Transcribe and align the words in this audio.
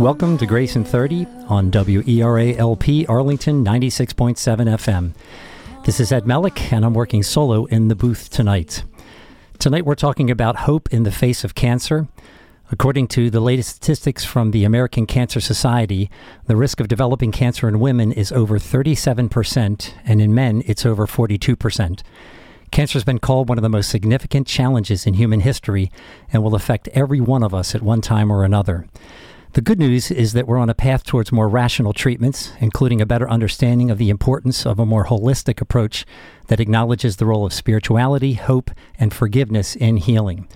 Welcome 0.00 0.38
to 0.38 0.46
Grace 0.46 0.76
in 0.76 0.84
30 0.84 1.26
on 1.48 1.70
WERA 1.70 2.56
LP 2.56 3.04
Arlington 3.04 3.62
96.7 3.62 4.34
FM. 4.34 5.12
This 5.84 6.00
is 6.00 6.10
Ed 6.10 6.24
Melick, 6.24 6.72
and 6.72 6.86
I'm 6.86 6.94
working 6.94 7.22
solo 7.22 7.66
in 7.66 7.88
the 7.88 7.94
booth 7.94 8.30
tonight. 8.30 8.82
Tonight 9.58 9.84
we're 9.84 9.94
talking 9.94 10.30
about 10.30 10.60
hope 10.60 10.88
in 10.90 11.02
the 11.02 11.10
face 11.10 11.44
of 11.44 11.54
cancer. 11.54 12.08
According 12.72 13.08
to 13.08 13.28
the 13.28 13.40
latest 13.40 13.76
statistics 13.76 14.24
from 14.24 14.52
the 14.52 14.64
American 14.64 15.04
Cancer 15.04 15.38
Society, 15.38 16.10
the 16.46 16.56
risk 16.56 16.80
of 16.80 16.88
developing 16.88 17.30
cancer 17.30 17.68
in 17.68 17.78
women 17.78 18.10
is 18.10 18.32
over 18.32 18.58
37%, 18.58 19.92
and 20.06 20.22
in 20.22 20.34
men, 20.34 20.62
it's 20.64 20.86
over 20.86 21.06
42%. 21.06 22.00
Cancer 22.70 22.94
has 22.94 23.04
been 23.04 23.18
called 23.18 23.50
one 23.50 23.58
of 23.58 23.62
the 23.62 23.68
most 23.68 23.90
significant 23.90 24.46
challenges 24.46 25.06
in 25.06 25.12
human 25.12 25.40
history 25.40 25.92
and 26.32 26.42
will 26.42 26.54
affect 26.54 26.88
every 26.94 27.20
one 27.20 27.42
of 27.42 27.52
us 27.52 27.74
at 27.74 27.82
one 27.82 28.00
time 28.00 28.32
or 28.32 28.44
another. 28.44 28.86
The 29.52 29.60
good 29.60 29.80
news 29.80 30.12
is 30.12 30.32
that 30.34 30.46
we're 30.46 30.58
on 30.58 30.70
a 30.70 30.74
path 30.74 31.02
towards 31.02 31.32
more 31.32 31.48
rational 31.48 31.92
treatments, 31.92 32.52
including 32.60 33.00
a 33.00 33.06
better 33.06 33.28
understanding 33.28 33.90
of 33.90 33.98
the 33.98 34.08
importance 34.08 34.64
of 34.64 34.78
a 34.78 34.86
more 34.86 35.06
holistic 35.06 35.60
approach 35.60 36.06
that 36.46 36.60
acknowledges 36.60 37.16
the 37.16 37.26
role 37.26 37.44
of 37.44 37.52
spirituality, 37.52 38.34
hope, 38.34 38.70
and 38.96 39.12
forgiveness 39.12 39.74
in 39.74 39.96
healing. 39.96 40.46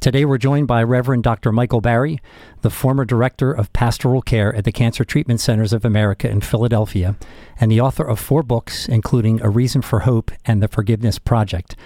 Today, 0.00 0.24
we're 0.24 0.38
joined 0.38 0.66
by 0.66 0.82
Reverend 0.82 1.22
Dr. 1.22 1.52
Michael 1.52 1.80
Barry, 1.80 2.18
the 2.62 2.70
former 2.70 3.04
director 3.04 3.52
of 3.52 3.72
pastoral 3.72 4.22
care 4.22 4.52
at 4.56 4.64
the 4.64 4.72
Cancer 4.72 5.04
Treatment 5.04 5.40
Centers 5.40 5.72
of 5.72 5.84
America 5.84 6.28
in 6.28 6.40
Philadelphia, 6.40 7.14
and 7.60 7.70
the 7.70 7.80
author 7.80 8.04
of 8.04 8.18
four 8.18 8.42
books, 8.42 8.88
including 8.88 9.40
A 9.40 9.48
Reason 9.48 9.82
for 9.82 10.00
Hope 10.00 10.32
and 10.44 10.60
The 10.60 10.66
Forgiveness 10.66 11.20
Project 11.20 11.76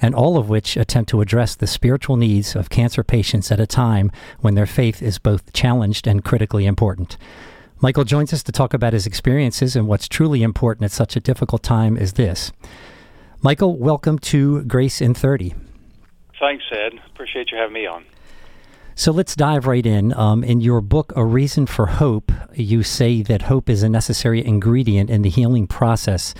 and 0.00 0.14
all 0.14 0.36
of 0.36 0.48
which 0.48 0.76
attempt 0.76 1.10
to 1.10 1.20
address 1.20 1.54
the 1.54 1.66
spiritual 1.66 2.16
needs 2.16 2.54
of 2.54 2.70
cancer 2.70 3.02
patients 3.02 3.50
at 3.50 3.60
a 3.60 3.66
time 3.66 4.10
when 4.40 4.54
their 4.54 4.66
faith 4.66 5.02
is 5.02 5.18
both 5.18 5.52
challenged 5.52 6.06
and 6.06 6.24
critically 6.24 6.66
important. 6.66 7.16
Michael 7.80 8.04
joins 8.04 8.32
us 8.32 8.42
to 8.42 8.52
talk 8.52 8.72
about 8.72 8.92
his 8.92 9.06
experiences 9.06 9.76
and 9.76 9.86
what's 9.86 10.08
truly 10.08 10.42
important 10.42 10.84
at 10.84 10.92
such 10.92 11.16
a 11.16 11.20
difficult 11.20 11.62
time 11.62 11.96
as 11.96 12.14
this. 12.14 12.52
Michael, 13.42 13.76
welcome 13.76 14.18
to 14.20 14.62
Grace 14.64 15.00
in 15.00 15.12
30. 15.12 15.54
Thanks, 16.40 16.64
Ed. 16.72 16.94
Appreciate 17.12 17.50
you 17.50 17.58
having 17.58 17.74
me 17.74 17.86
on. 17.86 18.04
So 18.94 19.10
let's 19.10 19.34
dive 19.34 19.66
right 19.66 19.84
in. 19.84 20.14
Um, 20.14 20.44
in 20.44 20.60
your 20.60 20.80
book, 20.80 21.12
A 21.16 21.24
Reason 21.24 21.66
for 21.66 21.86
Hope, 21.86 22.30
you 22.54 22.82
say 22.82 23.22
that 23.22 23.42
hope 23.42 23.68
is 23.68 23.82
a 23.82 23.88
necessary 23.88 24.44
ingredient 24.44 25.10
in 25.10 25.22
the 25.22 25.30
healing 25.30 25.66
process. 25.66 26.32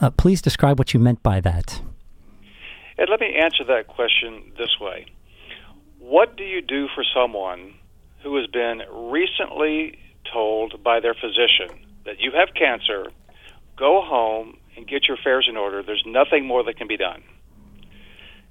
Uh, 0.00 0.10
please 0.10 0.42
describe 0.42 0.78
what 0.78 0.92
you 0.92 1.00
meant 1.00 1.22
by 1.22 1.40
that. 1.40 1.80
And 2.96 3.08
let 3.10 3.20
me 3.20 3.34
answer 3.34 3.64
that 3.64 3.86
question 3.88 4.52
this 4.56 4.78
way 4.80 5.06
What 5.98 6.36
do 6.36 6.44
you 6.44 6.62
do 6.62 6.88
for 6.94 7.04
someone 7.14 7.74
who 8.22 8.36
has 8.36 8.46
been 8.46 8.82
recently 8.90 9.98
told 10.32 10.82
by 10.82 11.00
their 11.00 11.14
physician 11.14 11.86
that 12.04 12.20
you 12.20 12.32
have 12.32 12.54
cancer, 12.54 13.10
go 13.76 14.02
home 14.02 14.56
and 14.76 14.86
get 14.86 15.08
your 15.08 15.16
affairs 15.18 15.46
in 15.48 15.56
order? 15.56 15.82
There's 15.82 16.04
nothing 16.06 16.46
more 16.46 16.62
that 16.64 16.76
can 16.76 16.88
be 16.88 16.96
done. 16.96 17.22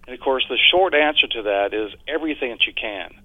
And 0.06 0.14
of 0.14 0.20
course, 0.20 0.46
the 0.50 0.58
short 0.72 0.94
answer 0.94 1.28
to 1.28 1.44
that 1.44 1.74
is 1.74 1.92
everything 2.08 2.52
that 2.52 2.66
you 2.68 2.74
can. 2.74 3.23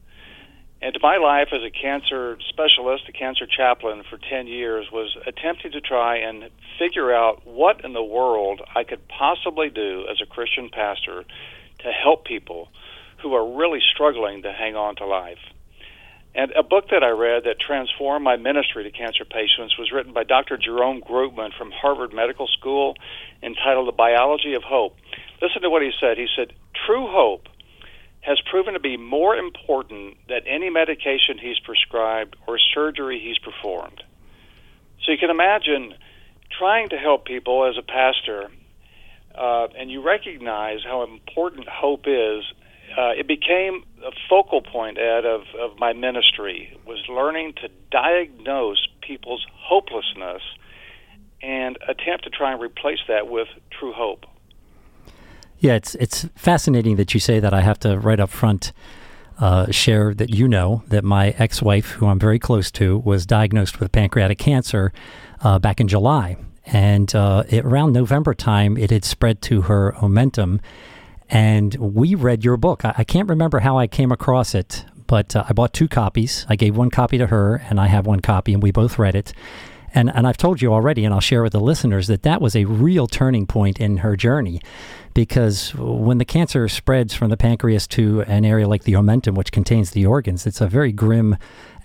And 0.80 0.96
my 1.02 1.16
life 1.16 1.48
as 1.52 1.62
a 1.66 1.70
cancer 1.70 2.38
specialist, 2.48 3.08
a 3.08 3.12
cancer 3.12 3.46
chaplain 3.46 4.04
for 4.08 4.16
10 4.16 4.46
years, 4.46 4.86
was 4.92 5.16
attempting 5.26 5.72
to 5.72 5.80
try 5.80 6.18
and 6.18 6.50
figure 6.78 7.12
out 7.12 7.44
what 7.44 7.84
in 7.84 7.94
the 7.94 8.02
world 8.02 8.60
I 8.76 8.84
could 8.84 9.08
possibly 9.08 9.70
do 9.70 10.06
as 10.08 10.20
a 10.22 10.26
Christian 10.26 10.70
pastor 10.70 11.24
to 11.80 11.90
help 11.90 12.24
people 12.24 12.68
who 13.22 13.34
are 13.34 13.56
really 13.56 13.80
struggling 13.92 14.42
to 14.42 14.52
hang 14.52 14.76
on 14.76 14.94
to 14.96 15.06
life. 15.06 15.42
And 16.34 16.52
a 16.52 16.62
book 16.62 16.90
that 16.90 17.02
I 17.02 17.10
read 17.10 17.44
that 17.44 17.58
transformed 17.58 18.22
my 18.22 18.36
ministry 18.36 18.84
to 18.84 18.90
cancer 18.92 19.24
patients 19.24 19.76
was 19.76 19.90
written 19.90 20.12
by 20.12 20.22
Dr. 20.22 20.56
Jerome 20.56 21.00
Groopman 21.00 21.50
from 21.58 21.72
Harvard 21.72 22.12
Medical 22.12 22.46
School 22.46 22.94
entitled 23.42 23.88
The 23.88 23.98
Biology 23.98 24.54
of 24.54 24.62
Hope. 24.62 24.94
Listen 25.42 25.62
to 25.62 25.70
what 25.70 25.82
he 25.82 25.90
said. 25.98 26.16
He 26.16 26.28
said, 26.36 26.52
True 26.86 27.08
hope 27.10 27.48
has 28.20 28.38
proven 28.50 28.74
to 28.74 28.80
be 28.80 28.96
more 28.96 29.36
important 29.36 30.16
than 30.28 30.40
any 30.46 30.70
medication 30.70 31.38
he's 31.40 31.58
prescribed 31.60 32.36
or 32.46 32.58
surgery 32.74 33.20
he's 33.22 33.38
performed. 33.38 34.02
So 35.04 35.12
you 35.12 35.18
can 35.18 35.30
imagine 35.30 35.94
trying 36.58 36.88
to 36.90 36.96
help 36.96 37.24
people 37.24 37.66
as 37.66 37.76
a 37.78 37.82
pastor, 37.82 38.50
uh, 39.34 39.68
and 39.78 39.90
you 39.90 40.02
recognize 40.02 40.80
how 40.84 41.04
important 41.04 41.68
hope 41.68 42.06
is. 42.06 42.44
Uh, 42.96 43.12
it 43.16 43.28
became 43.28 43.84
a 44.04 44.10
focal 44.28 44.62
point, 44.62 44.98
Ed, 44.98 45.24
of, 45.24 45.42
of 45.60 45.78
my 45.78 45.92
ministry 45.92 46.76
was 46.86 46.98
learning 47.08 47.54
to 47.62 47.68
diagnose 47.90 48.86
people's 49.00 49.46
hopelessness 49.54 50.42
and 51.42 51.78
attempt 51.86 52.24
to 52.24 52.30
try 52.30 52.52
and 52.52 52.60
replace 52.60 52.98
that 53.06 53.28
with 53.28 53.48
true 53.78 53.92
hope. 53.92 54.24
Yeah, 55.60 55.74
it's 55.74 55.94
it's 55.96 56.28
fascinating 56.36 56.96
that 56.96 57.14
you 57.14 57.20
say 57.20 57.40
that. 57.40 57.52
I 57.52 57.62
have 57.62 57.80
to 57.80 57.98
right 57.98 58.20
up 58.20 58.30
front 58.30 58.72
uh, 59.38 59.70
share 59.70 60.14
that 60.14 60.30
you 60.30 60.48
know 60.48 60.82
that 60.88 61.04
my 61.04 61.30
ex-wife, 61.38 61.92
who 61.92 62.06
I'm 62.06 62.18
very 62.18 62.38
close 62.38 62.70
to, 62.72 62.98
was 62.98 63.26
diagnosed 63.26 63.80
with 63.80 63.90
pancreatic 63.92 64.38
cancer 64.38 64.92
uh, 65.42 65.58
back 65.58 65.80
in 65.80 65.88
July, 65.88 66.36
and 66.66 67.12
uh, 67.14 67.44
it, 67.48 67.64
around 67.64 67.92
November 67.92 68.34
time, 68.34 68.76
it 68.76 68.90
had 68.90 69.04
spread 69.04 69.42
to 69.42 69.62
her 69.62 69.94
omentum, 69.98 70.60
and 71.28 71.74
we 71.74 72.14
read 72.14 72.44
your 72.44 72.56
book. 72.56 72.84
I, 72.84 72.94
I 72.98 73.04
can't 73.04 73.28
remember 73.28 73.58
how 73.60 73.78
I 73.78 73.88
came 73.88 74.12
across 74.12 74.54
it, 74.54 74.84
but 75.08 75.34
uh, 75.34 75.44
I 75.48 75.52
bought 75.54 75.72
two 75.72 75.88
copies. 75.88 76.46
I 76.48 76.54
gave 76.54 76.76
one 76.76 76.90
copy 76.90 77.18
to 77.18 77.26
her, 77.26 77.56
and 77.68 77.80
I 77.80 77.88
have 77.88 78.06
one 78.06 78.20
copy, 78.20 78.52
and 78.52 78.62
we 78.62 78.70
both 78.70 78.98
read 78.98 79.16
it. 79.16 79.32
And, 79.98 80.14
and 80.14 80.28
I've 80.28 80.36
told 80.36 80.62
you 80.62 80.72
already, 80.72 81.04
and 81.04 81.12
I'll 81.12 81.18
share 81.18 81.42
with 81.42 81.54
the 81.54 81.60
listeners, 81.60 82.06
that 82.06 82.22
that 82.22 82.40
was 82.40 82.54
a 82.54 82.66
real 82.66 83.08
turning 83.08 83.48
point 83.48 83.80
in 83.80 83.96
her 83.96 84.14
journey 84.14 84.60
because 85.12 85.74
when 85.74 86.18
the 86.18 86.24
cancer 86.24 86.68
spreads 86.68 87.14
from 87.14 87.30
the 87.30 87.36
pancreas 87.36 87.88
to 87.88 88.20
an 88.20 88.44
area 88.44 88.68
like 88.68 88.84
the 88.84 88.92
omentum, 88.92 89.34
which 89.34 89.50
contains 89.50 89.90
the 89.90 90.06
organs, 90.06 90.46
it's 90.46 90.60
a 90.60 90.68
very 90.68 90.92
grim 90.92 91.36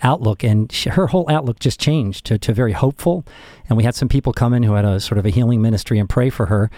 outlook. 0.03 0.44
And 0.44 0.72
she, 0.72 0.91
her 0.91 1.07
whole 1.07 1.25
outlook 1.28 1.57
just 1.57 1.79
changed 1.79 2.25
to, 2.25 2.38
to 2.38 2.53
very 2.53 2.73
hopeful. 2.73 3.25
And 3.68 3.78
we 3.79 3.84
had 3.84 3.96
some 3.96 4.09
people 4.09 4.31
come 4.31 4.53
in 4.53 4.62
who 4.62 4.73
had 4.73 4.85
a 4.85 5.00
sort 5.00 5.18
of 5.18 5.25
a 5.25 5.31
healing 5.31 5.63
ministry 5.63 5.97
and 5.97 6.07
pray 6.07 6.29
for 6.29 6.46
her. 6.46 6.69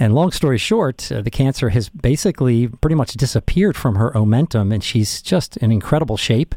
And 0.00 0.16
long 0.16 0.32
story 0.32 0.58
short, 0.58 1.12
uh, 1.12 1.22
the 1.22 1.30
cancer 1.30 1.68
has 1.68 1.90
basically 1.90 2.66
pretty 2.66 2.96
much 2.96 3.12
disappeared 3.12 3.76
from 3.76 3.94
her 3.94 4.10
omentum, 4.16 4.74
and 4.74 4.82
she's 4.82 5.22
just 5.22 5.56
in 5.58 5.70
incredible 5.70 6.16
shape. 6.16 6.56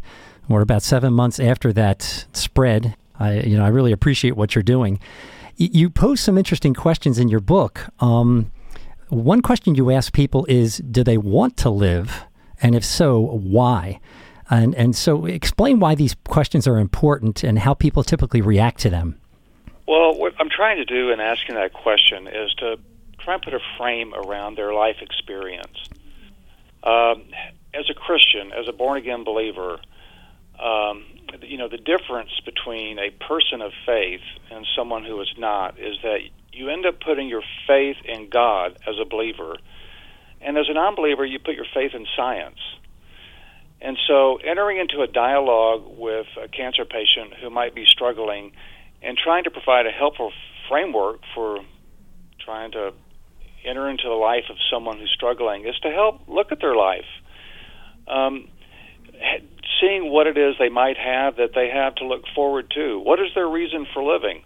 We're 0.50 0.62
about 0.62 0.82
seven 0.82 1.14
months 1.14 1.40
after 1.40 1.72
that 1.74 2.26
spread. 2.34 2.96
I, 3.20 3.40
you 3.42 3.58
know, 3.58 3.66
I 3.66 3.70
really 3.70 3.92
appreciate 3.92 4.36
what 4.36 4.56
you're 4.56 4.64
doing. 4.64 5.00
Y- 5.60 5.70
you 5.72 5.90
pose 5.90 6.20
some 6.20 6.38
interesting 6.38 6.74
questions 6.74 7.20
in 7.20 7.30
your 7.30 7.40
book. 7.40 7.88
Um, 8.00 8.52
one 9.10 9.42
question 9.42 9.76
you 9.76 9.92
ask 9.92 10.14
people 10.14 10.46
is 10.50 10.78
do 10.78 11.04
they 11.04 11.18
want 11.18 11.58
to 11.58 11.70
live? 11.70 12.26
And 12.62 12.76
if 12.76 12.84
so, 12.86 13.20
why? 13.20 14.00
And, 14.50 14.76
and 14.76 14.96
so 14.96 15.26
explain 15.26 15.80
why 15.80 15.96
these 15.96 16.16
questions 16.28 16.68
are 16.68 16.78
important 16.78 17.44
and 17.44 17.60
how 17.60 17.74
people 17.74 18.04
typically 18.04 18.42
react 18.42 18.80
to 18.82 18.90
them. 18.90 19.20
Well, 19.88 20.18
what 20.18 20.34
I'm 20.40 20.50
trying 20.50 20.78
to 20.78 20.86
do 20.86 21.12
in 21.12 21.20
asking 21.20 21.56
that 21.56 21.74
question 21.74 22.28
is 22.28 22.54
to 22.56 22.78
try 23.20 23.36
and 23.36 23.44
put 23.44 23.54
a 23.54 23.60
frame 23.78 24.14
around 24.14 24.58
their 24.58 24.74
life 24.74 24.98
experience. 25.02 25.78
Um, 26.84 27.24
as 27.74 27.90
a 27.90 27.94
Christian, 27.94 28.52
as 28.52 28.68
a 28.68 28.72
born 28.72 28.98
again 28.98 29.24
believer, 29.24 29.80
um, 30.60 31.06
you 31.44 31.58
know, 31.58 31.68
the 31.68 31.78
difference 31.78 32.32
between 32.44 33.00
a 33.00 33.10
person 33.12 33.62
of 33.62 33.72
faith 33.86 34.22
and 34.52 34.66
someone 34.76 35.04
who 35.04 35.20
is 35.22 35.34
not 35.38 35.80
is 35.80 35.98
that 36.04 36.20
you 36.52 36.70
end 36.70 36.86
up 36.86 37.00
putting 37.02 37.28
your 37.28 37.44
faith 37.68 37.98
in 38.06 38.30
God 38.30 38.78
as 38.88 38.96
a 39.00 39.06
believer. 39.06 39.56
And 40.42 40.58
as 40.58 40.66
a 40.70 40.74
non 40.74 40.96
believer, 40.96 41.26
you 41.26 41.40
put 41.40 41.56
your 41.56 41.66
faith 41.74 41.92
in 41.94 42.06
science. 42.16 42.60
And 43.82 43.98
so, 44.08 44.38
entering 44.38 44.78
into 44.78 45.02
a 45.02 45.08
dialogue 45.08 45.84
with 45.98 46.28
a 46.42 46.48
cancer 46.48 46.86
patient 46.86 47.34
who 47.42 47.50
might 47.50 47.76
be 47.76 47.86
struggling 47.86 48.54
and 49.02 49.18
trying 49.18 49.44
to 49.44 49.52
provide 49.52 49.86
a 49.86 49.92
helpful 49.92 50.32
framework 50.70 51.20
for 51.34 51.60
trying 52.44 52.72
to 52.72 52.94
enter 53.66 53.90
into 53.90 54.04
the 54.04 54.16
life 54.16 54.46
of 54.50 54.58
someone 54.72 54.98
who's 54.98 55.12
struggling 55.14 55.66
is 55.68 55.78
to 55.80 55.90
help 55.90 56.22
look 56.28 56.52
at 56.52 56.62
their 56.62 56.76
life. 56.76 57.06
Um, 58.08 58.48
seeing 59.82 60.12
what 60.12 60.28
it 60.28 60.38
is 60.38 60.56
they 60.60 60.70
might 60.70 60.98
have 60.98 61.38
that 61.38 61.52
they 61.54 61.70
have 61.70 61.96
to 61.96 62.06
look 62.06 62.24
forward 62.34 62.72
to. 62.76 63.00
What 63.00 63.20
is 63.20 63.28
their 63.36 63.48
reason 63.48 63.86
for 63.94 64.04
living? 64.04 64.44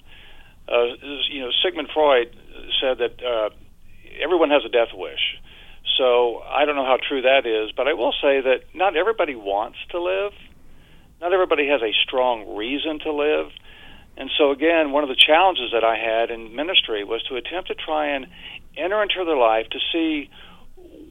Uh, 0.67 0.95
you 1.29 1.41
know, 1.41 1.49
Sigmund 1.63 1.89
Freud 1.93 2.35
said 2.81 2.99
that 2.99 3.23
uh, 3.23 3.49
everyone 4.21 4.49
has 4.49 4.63
a 4.65 4.69
death 4.69 4.93
wish. 4.93 5.37
So 5.97 6.39
I 6.39 6.65
don't 6.65 6.75
know 6.75 6.85
how 6.85 6.97
true 6.97 7.23
that 7.23 7.45
is, 7.45 7.71
but 7.75 7.87
I 7.87 7.93
will 7.93 8.13
say 8.21 8.41
that 8.41 8.63
not 8.73 8.95
everybody 8.95 9.35
wants 9.35 9.77
to 9.91 10.01
live. 10.01 10.31
Not 11.19 11.33
everybody 11.33 11.67
has 11.67 11.81
a 11.81 11.91
strong 12.03 12.55
reason 12.55 12.99
to 12.99 13.11
live. 13.11 13.51
And 14.15 14.29
so, 14.37 14.51
again, 14.51 14.91
one 14.91 15.03
of 15.03 15.09
the 15.09 15.15
challenges 15.15 15.71
that 15.73 15.83
I 15.83 15.95
had 15.95 16.31
in 16.31 16.55
ministry 16.55 17.03
was 17.03 17.23
to 17.23 17.35
attempt 17.35 17.67
to 17.69 17.75
try 17.75 18.15
and 18.15 18.27
enter 18.77 19.01
into 19.01 19.23
their 19.25 19.37
life 19.37 19.67
to 19.71 19.79
see 19.91 20.29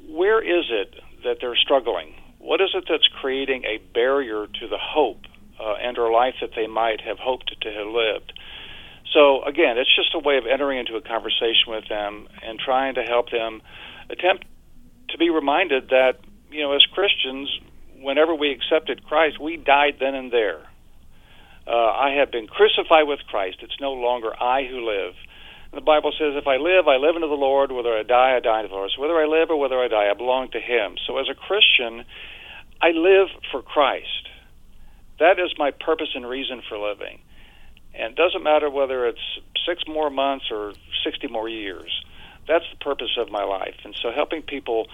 where 0.09 0.41
is 0.41 0.67
it 0.70 0.94
that 1.25 1.38
they're 1.41 1.56
struggling? 1.56 2.15
What 2.38 2.61
is 2.61 2.70
it 2.75 2.85
that's 2.88 3.08
creating 3.20 3.64
a 3.64 3.79
barrier 3.93 4.46
to 4.46 4.69
the 4.69 4.79
hope 4.79 5.26
uh, 5.61 5.75
and 5.82 5.99
or 5.99 6.11
life 6.11 6.35
that 6.40 6.50
they 6.55 6.67
might 6.67 7.00
have 7.00 7.19
hoped 7.19 7.55
to 7.61 7.70
have 7.70 7.87
lived. 7.87 8.32
So 9.12 9.43
again, 9.44 9.79
it's 9.79 9.94
just 9.94 10.14
a 10.14 10.19
way 10.19 10.37
of 10.37 10.44
entering 10.46 10.79
into 10.79 10.96
a 10.96 11.00
conversation 11.00 11.69
with 11.69 11.88
them 11.88 12.29
and 12.43 12.58
trying 12.58 12.94
to 12.94 13.02
help 13.02 13.31
them 13.31 13.62
attempt 14.11 14.44
to 15.11 15.19
be 15.19 15.31
reminded 15.31 15.88
that 15.88 16.20
you 16.50 16.62
know 16.62 16.73
as 16.73 16.85
Christians, 16.93 17.49
whenever 18.00 18.35
we 18.35 18.52
accepted 18.52 19.05
Christ, 19.05 19.41
we 19.41 19.56
died 19.56 19.96
then 19.99 20.14
and 20.14 20.31
there. 20.31 20.61
Uh, 21.67 21.70
I 21.70 22.14
have 22.19 22.31
been 22.31 22.46
crucified 22.46 23.06
with 23.06 23.20
Christ. 23.29 23.58
It's 23.62 23.81
no 23.81 23.93
longer 23.93 24.32
I 24.41 24.64
who 24.64 24.87
live. 24.87 25.14
The 25.73 25.81
Bible 25.82 26.12
says, 26.19 26.35
if 26.35 26.47
I 26.47 26.56
live, 26.56 26.88
I 26.88 26.97
live 26.97 27.15
unto 27.15 27.29
the 27.29 27.35
Lord. 27.35 27.73
Whether 27.73 27.93
I 27.93 28.03
die, 28.03 28.37
I 28.37 28.41
die 28.41 28.59
unto 28.61 28.69
the 28.69 28.75
Lord. 28.75 28.91
So 28.94 29.03
whether 29.03 29.17
I 29.17 29.26
live 29.26 29.50
or 29.50 29.59
whether 29.59 29.79
I 29.79 29.88
die, 29.88 30.11
I 30.11 30.15
belong 30.15 30.50
to 30.53 30.61
Him. 30.61 30.97
So 31.06 31.19
as 31.19 31.29
a 31.29 31.35
Christian, 31.35 32.05
I 32.81 32.91
live 32.93 33.29
for 33.53 33.62
Christ. 33.62 34.29
That 35.20 35.38
is 35.38 35.53
my 35.59 35.73
purpose 35.73 36.09
and 36.15 36.29
reason 36.29 36.62
for 36.69 36.79
living. 36.79 37.20
And 37.94 38.12
it 38.12 38.17
doesn't 38.17 38.43
matter 38.43 38.70
whether 38.70 39.06
it's 39.06 39.20
six 39.67 39.82
more 39.87 40.11
months 40.11 40.47
or 40.50 40.73
60 41.05 41.29
more 41.29 41.49
years. 41.49 41.91
That's 42.47 42.65
the 42.70 42.82
purpose 42.82 43.19
of 43.19 43.31
my 43.31 43.44
life. 43.44 43.75
And 43.85 43.94
so 44.00 44.11
helping 44.11 44.43
people 44.43 44.87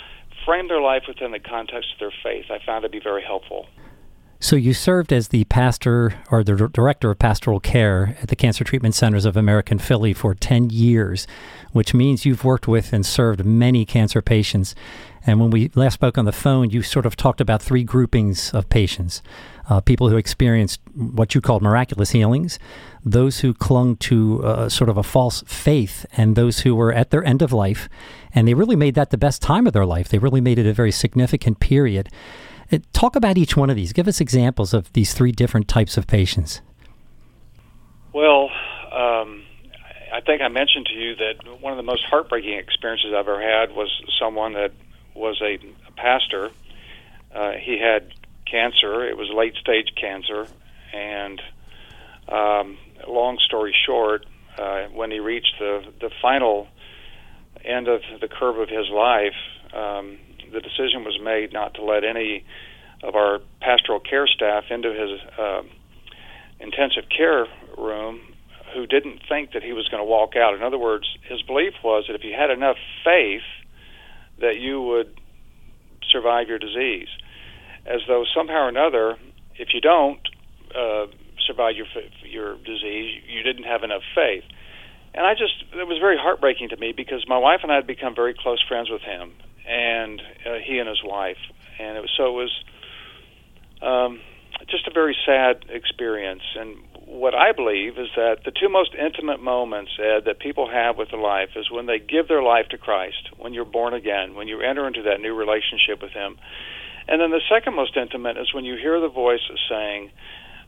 frame 0.44 0.68
their 0.68 0.80
life 0.80 1.04
within 1.06 1.30
the 1.30 1.38
context 1.38 1.92
of 1.94 2.00
their 2.00 2.14
faith, 2.22 2.46
I 2.50 2.58
found 2.64 2.82
to 2.82 2.88
be 2.88 3.00
very 3.00 3.22
helpful. 3.22 3.66
So 4.44 4.56
you 4.56 4.74
served 4.74 5.10
as 5.10 5.28
the 5.28 5.44
pastor 5.44 6.16
or 6.30 6.44
the 6.44 6.68
director 6.68 7.10
of 7.10 7.18
pastoral 7.18 7.60
care 7.60 8.14
at 8.20 8.28
the 8.28 8.36
Cancer 8.36 8.62
Treatment 8.62 8.94
Centers 8.94 9.24
of 9.24 9.38
America 9.38 9.72
in 9.72 9.78
Philly 9.78 10.12
for 10.12 10.34
10 10.34 10.68
years, 10.68 11.26
which 11.72 11.94
means 11.94 12.26
you've 12.26 12.44
worked 12.44 12.68
with 12.68 12.92
and 12.92 13.06
served 13.06 13.42
many 13.42 13.86
cancer 13.86 14.20
patients. 14.20 14.74
And 15.26 15.40
when 15.40 15.48
we 15.48 15.70
last 15.74 15.94
spoke 15.94 16.18
on 16.18 16.26
the 16.26 16.30
phone, 16.30 16.68
you 16.68 16.82
sort 16.82 17.06
of 17.06 17.16
talked 17.16 17.40
about 17.40 17.62
three 17.62 17.84
groupings 17.84 18.52
of 18.52 18.68
patients 18.68 19.22
uh, 19.70 19.80
people 19.80 20.10
who 20.10 20.18
experienced 20.18 20.78
what 20.94 21.34
you 21.34 21.40
called 21.40 21.62
miraculous 21.62 22.10
healings, 22.10 22.58
those 23.02 23.40
who 23.40 23.54
clung 23.54 23.96
to 23.96 24.44
uh, 24.44 24.68
sort 24.68 24.90
of 24.90 24.98
a 24.98 25.02
false 25.02 25.42
faith, 25.46 26.04
and 26.18 26.36
those 26.36 26.60
who 26.60 26.74
were 26.74 26.92
at 26.92 27.10
their 27.10 27.24
end 27.24 27.40
of 27.40 27.50
life. 27.50 27.88
And 28.34 28.46
they 28.46 28.52
really 28.52 28.76
made 28.76 28.94
that 28.96 29.08
the 29.08 29.16
best 29.16 29.40
time 29.40 29.66
of 29.66 29.72
their 29.72 29.86
life. 29.86 30.10
They 30.10 30.18
really 30.18 30.42
made 30.42 30.58
it 30.58 30.66
a 30.66 30.74
very 30.74 30.92
significant 30.92 31.60
period. 31.60 32.10
Uh, 32.72 32.78
talk 32.92 33.16
about 33.16 33.38
each 33.38 33.56
one 33.56 33.70
of 33.70 33.76
these. 33.76 33.92
Give 33.92 34.08
us 34.08 34.20
examples 34.20 34.74
of 34.74 34.92
these 34.92 35.14
three 35.14 35.32
different 35.32 35.68
types 35.68 35.96
of 35.96 36.06
patients. 36.06 36.60
Well, 38.12 38.50
um, 38.92 39.42
I 40.12 40.20
think 40.24 40.40
I 40.42 40.48
mentioned 40.48 40.86
to 40.86 40.94
you 40.94 41.16
that 41.16 41.60
one 41.60 41.72
of 41.72 41.76
the 41.76 41.82
most 41.82 42.04
heartbreaking 42.04 42.54
experiences 42.58 43.12
I've 43.12 43.28
ever 43.28 43.40
had 43.42 43.74
was 43.74 43.90
someone 44.20 44.52
that 44.52 44.72
was 45.14 45.40
a, 45.42 45.58
a 45.88 45.92
pastor. 45.96 46.50
Uh, 47.34 47.52
he 47.52 47.78
had 47.78 48.12
cancer. 48.46 49.04
It 49.08 49.16
was 49.16 49.28
late 49.34 49.54
stage 49.56 49.92
cancer, 50.00 50.46
and 50.92 51.42
um, 52.28 52.78
long 53.08 53.38
story 53.44 53.74
short, 53.86 54.26
uh, 54.58 54.84
when 54.86 55.10
he 55.10 55.18
reached 55.18 55.54
the 55.58 55.84
the 56.00 56.10
final 56.22 56.68
end 57.64 57.88
of 57.88 58.02
the 58.20 58.28
curve 58.28 58.58
of 58.58 58.68
his 58.68 58.88
life, 58.90 59.34
um, 59.72 60.18
the 60.54 60.60
decision 60.60 61.04
was 61.04 61.18
made 61.22 61.52
not 61.52 61.74
to 61.74 61.84
let 61.84 62.04
any 62.04 62.44
of 63.02 63.14
our 63.14 63.40
pastoral 63.60 64.00
care 64.00 64.26
staff 64.26 64.64
into 64.70 64.90
his 64.90 65.20
uh, 65.38 65.62
intensive 66.60 67.04
care 67.14 67.46
room 67.76 68.20
who 68.72 68.86
didn't 68.86 69.20
think 69.28 69.52
that 69.52 69.62
he 69.62 69.72
was 69.72 69.88
going 69.88 70.00
to 70.00 70.08
walk 70.08 70.36
out. 70.36 70.54
In 70.54 70.62
other 70.62 70.78
words, 70.78 71.06
his 71.28 71.42
belief 71.42 71.74
was 71.84 72.04
that 72.08 72.14
if 72.14 72.24
you 72.24 72.32
had 72.32 72.50
enough 72.50 72.76
faith 73.04 73.42
that 74.40 74.58
you 74.58 74.80
would 74.80 75.20
survive 76.10 76.48
your 76.48 76.58
disease. 76.58 77.08
As 77.86 78.00
though 78.08 78.24
somehow 78.34 78.64
or 78.64 78.68
another, 78.68 79.16
if 79.56 79.68
you 79.74 79.80
don't 79.80 80.20
uh, 80.74 81.06
survive 81.46 81.76
your 81.76 81.86
your 82.22 82.56
disease, 82.58 83.22
you 83.28 83.42
didn't 83.42 83.64
have 83.64 83.82
enough 83.82 84.02
faith. 84.14 84.44
And 85.14 85.26
I 85.26 85.34
just 85.34 85.64
it 85.72 85.86
was 85.86 85.98
very 86.00 86.16
heartbreaking 86.18 86.70
to 86.70 86.76
me 86.76 86.92
because 86.96 87.24
my 87.28 87.38
wife 87.38 87.60
and 87.62 87.70
I 87.70 87.76
had 87.76 87.86
become 87.86 88.14
very 88.14 88.34
close 88.34 88.62
friends 88.66 88.90
with 88.90 89.02
him, 89.02 89.32
and 89.66 90.20
uh, 90.46 90.54
he 90.64 90.78
and 90.78 90.88
his 90.88 91.02
wife, 91.04 91.38
and 91.78 91.96
it 91.96 92.00
was 92.00 92.10
so 92.16 92.28
it 92.28 92.32
was 92.32 92.64
um, 93.82 94.20
just 94.68 94.86
a 94.86 94.92
very 94.92 95.16
sad 95.26 95.64
experience. 95.68 96.42
And 96.56 96.76
what 97.06 97.34
I 97.34 97.52
believe 97.52 97.98
is 97.98 98.08
that 98.16 98.38
the 98.44 98.50
two 98.50 98.68
most 98.68 98.94
intimate 98.94 99.40
moments, 99.40 99.92
Ed, 99.98 100.24
that 100.26 100.38
people 100.38 100.70
have 100.70 100.96
with 100.96 101.10
their 101.10 101.20
life 101.20 101.50
is 101.56 101.70
when 101.70 101.86
they 101.86 101.98
give 101.98 102.28
their 102.28 102.42
life 102.42 102.68
to 102.70 102.78
Christ, 102.78 103.30
when 103.36 103.52
you're 103.52 103.64
born 103.64 103.94
again, 103.94 104.34
when 104.34 104.48
you 104.48 104.60
enter 104.60 104.86
into 104.86 105.02
that 105.02 105.20
new 105.20 105.34
relationship 105.34 106.02
with 106.02 106.12
Him. 106.12 106.36
And 107.06 107.20
then 107.20 107.30
the 107.30 107.42
second 107.52 107.74
most 107.74 107.96
intimate 107.96 108.38
is 108.38 108.54
when 108.54 108.64
you 108.64 108.76
hear 108.76 109.00
the 109.00 109.08
voice 109.08 109.40
saying 109.68 110.10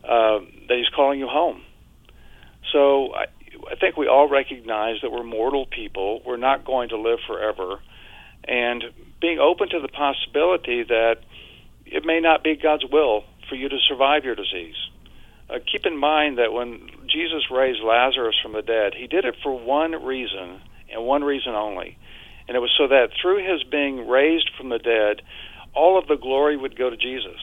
uh, 0.04 0.40
that 0.68 0.76
He's 0.76 0.88
calling 0.94 1.18
you 1.18 1.26
home. 1.26 1.62
So 2.72 3.14
I, 3.14 3.24
I 3.70 3.76
think 3.80 3.96
we 3.96 4.08
all 4.08 4.28
recognize 4.28 4.96
that 5.02 5.10
we're 5.10 5.24
mortal 5.24 5.66
people. 5.66 6.20
We're 6.26 6.36
not 6.36 6.64
going 6.64 6.90
to 6.90 6.98
live 6.98 7.18
forever. 7.26 7.80
And 8.46 8.84
being 9.20 9.38
open 9.38 9.68
to 9.70 9.80
the 9.80 9.88
possibility 9.88 10.84
that 10.84 11.16
it 11.84 12.04
may 12.04 12.20
not 12.20 12.44
be 12.44 12.56
God's 12.56 12.84
will 12.90 13.24
for 13.48 13.54
you 13.54 13.68
to 13.68 13.78
survive 13.88 14.24
your 14.24 14.34
disease 14.34 14.76
uh, 15.48 15.58
keep 15.70 15.86
in 15.86 15.96
mind 15.96 16.38
that 16.38 16.52
when 16.52 16.88
Jesus 17.06 17.50
raised 17.50 17.80
Lazarus 17.82 18.36
from 18.42 18.52
the 18.52 18.62
dead, 18.62 18.94
he 18.96 19.06
did 19.06 19.24
it 19.24 19.36
for 19.42 19.58
one 19.58 19.92
reason 20.04 20.60
and 20.92 21.04
one 21.04 21.22
reason 21.22 21.54
only. 21.54 21.98
And 22.48 22.56
it 22.56 22.60
was 22.60 22.74
so 22.76 22.88
that 22.88 23.10
through 23.20 23.48
his 23.48 23.62
being 23.64 24.08
raised 24.08 24.50
from 24.56 24.68
the 24.68 24.78
dead, 24.78 25.22
all 25.74 25.98
of 25.98 26.08
the 26.08 26.16
glory 26.16 26.56
would 26.56 26.76
go 26.76 26.90
to 26.90 26.96
Jesus. 26.96 27.40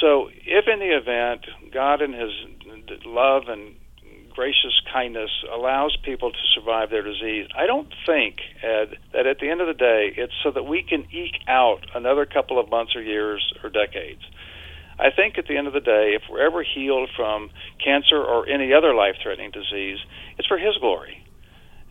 So, 0.00 0.28
if 0.44 0.66
in 0.66 0.80
the 0.80 0.96
event 0.96 1.46
God, 1.72 2.02
in 2.02 2.12
his 2.12 2.30
love 3.04 3.44
and 3.48 3.76
gracious 4.34 4.80
kindness, 4.92 5.30
allows 5.52 5.96
people 6.02 6.32
to 6.32 6.38
survive 6.54 6.90
their 6.90 7.02
disease, 7.02 7.48
I 7.56 7.66
don't 7.66 7.92
think, 8.06 8.38
Ed, 8.62 8.98
that 9.12 9.26
at 9.26 9.38
the 9.38 9.48
end 9.48 9.60
of 9.60 9.66
the 9.66 9.74
day, 9.74 10.12
it's 10.16 10.32
so 10.42 10.50
that 10.50 10.64
we 10.64 10.82
can 10.82 11.06
eke 11.12 11.40
out 11.48 11.86
another 11.94 12.26
couple 12.26 12.58
of 12.58 12.68
months 12.68 12.94
or 12.96 13.02
years 13.02 13.52
or 13.62 13.70
decades. 13.70 14.22
I 14.98 15.10
think 15.10 15.38
at 15.38 15.46
the 15.46 15.56
end 15.56 15.66
of 15.66 15.72
the 15.72 15.80
day, 15.80 16.14
if 16.14 16.22
we're 16.30 16.46
ever 16.46 16.62
healed 16.62 17.10
from 17.16 17.50
cancer 17.84 18.16
or 18.16 18.48
any 18.48 18.72
other 18.72 18.94
life 18.94 19.16
threatening 19.22 19.50
disease, 19.50 19.98
it's 20.38 20.46
for 20.46 20.58
His 20.58 20.76
glory. 20.78 21.24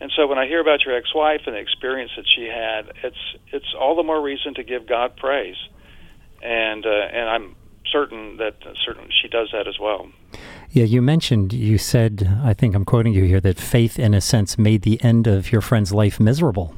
And 0.00 0.10
so 0.16 0.26
when 0.26 0.38
I 0.38 0.46
hear 0.46 0.60
about 0.60 0.84
your 0.84 0.96
ex 0.96 1.14
wife 1.14 1.42
and 1.46 1.54
the 1.54 1.60
experience 1.60 2.10
that 2.16 2.26
she 2.34 2.44
had, 2.44 2.92
it's 3.02 3.16
it's 3.52 3.74
all 3.78 3.96
the 3.96 4.02
more 4.02 4.20
reason 4.20 4.54
to 4.54 4.64
give 4.64 4.86
God 4.86 5.16
praise. 5.16 5.56
And 6.42 6.84
uh, 6.84 6.88
and 6.88 7.28
I'm 7.28 7.56
certain 7.92 8.38
that 8.38 8.56
uh, 8.66 8.72
certain 8.84 9.08
she 9.22 9.28
does 9.28 9.50
that 9.52 9.68
as 9.68 9.78
well. 9.78 10.08
Yeah, 10.74 10.82
you 10.82 11.02
mentioned, 11.02 11.52
you 11.52 11.78
said, 11.78 12.28
I 12.42 12.52
think 12.52 12.74
I'm 12.74 12.84
quoting 12.84 13.12
you 13.12 13.22
here, 13.22 13.40
that 13.40 13.60
faith, 13.60 13.96
in 13.96 14.12
a 14.12 14.20
sense, 14.20 14.58
made 14.58 14.82
the 14.82 15.00
end 15.04 15.28
of 15.28 15.52
your 15.52 15.60
friend's 15.60 15.92
life 15.92 16.18
miserable. 16.18 16.74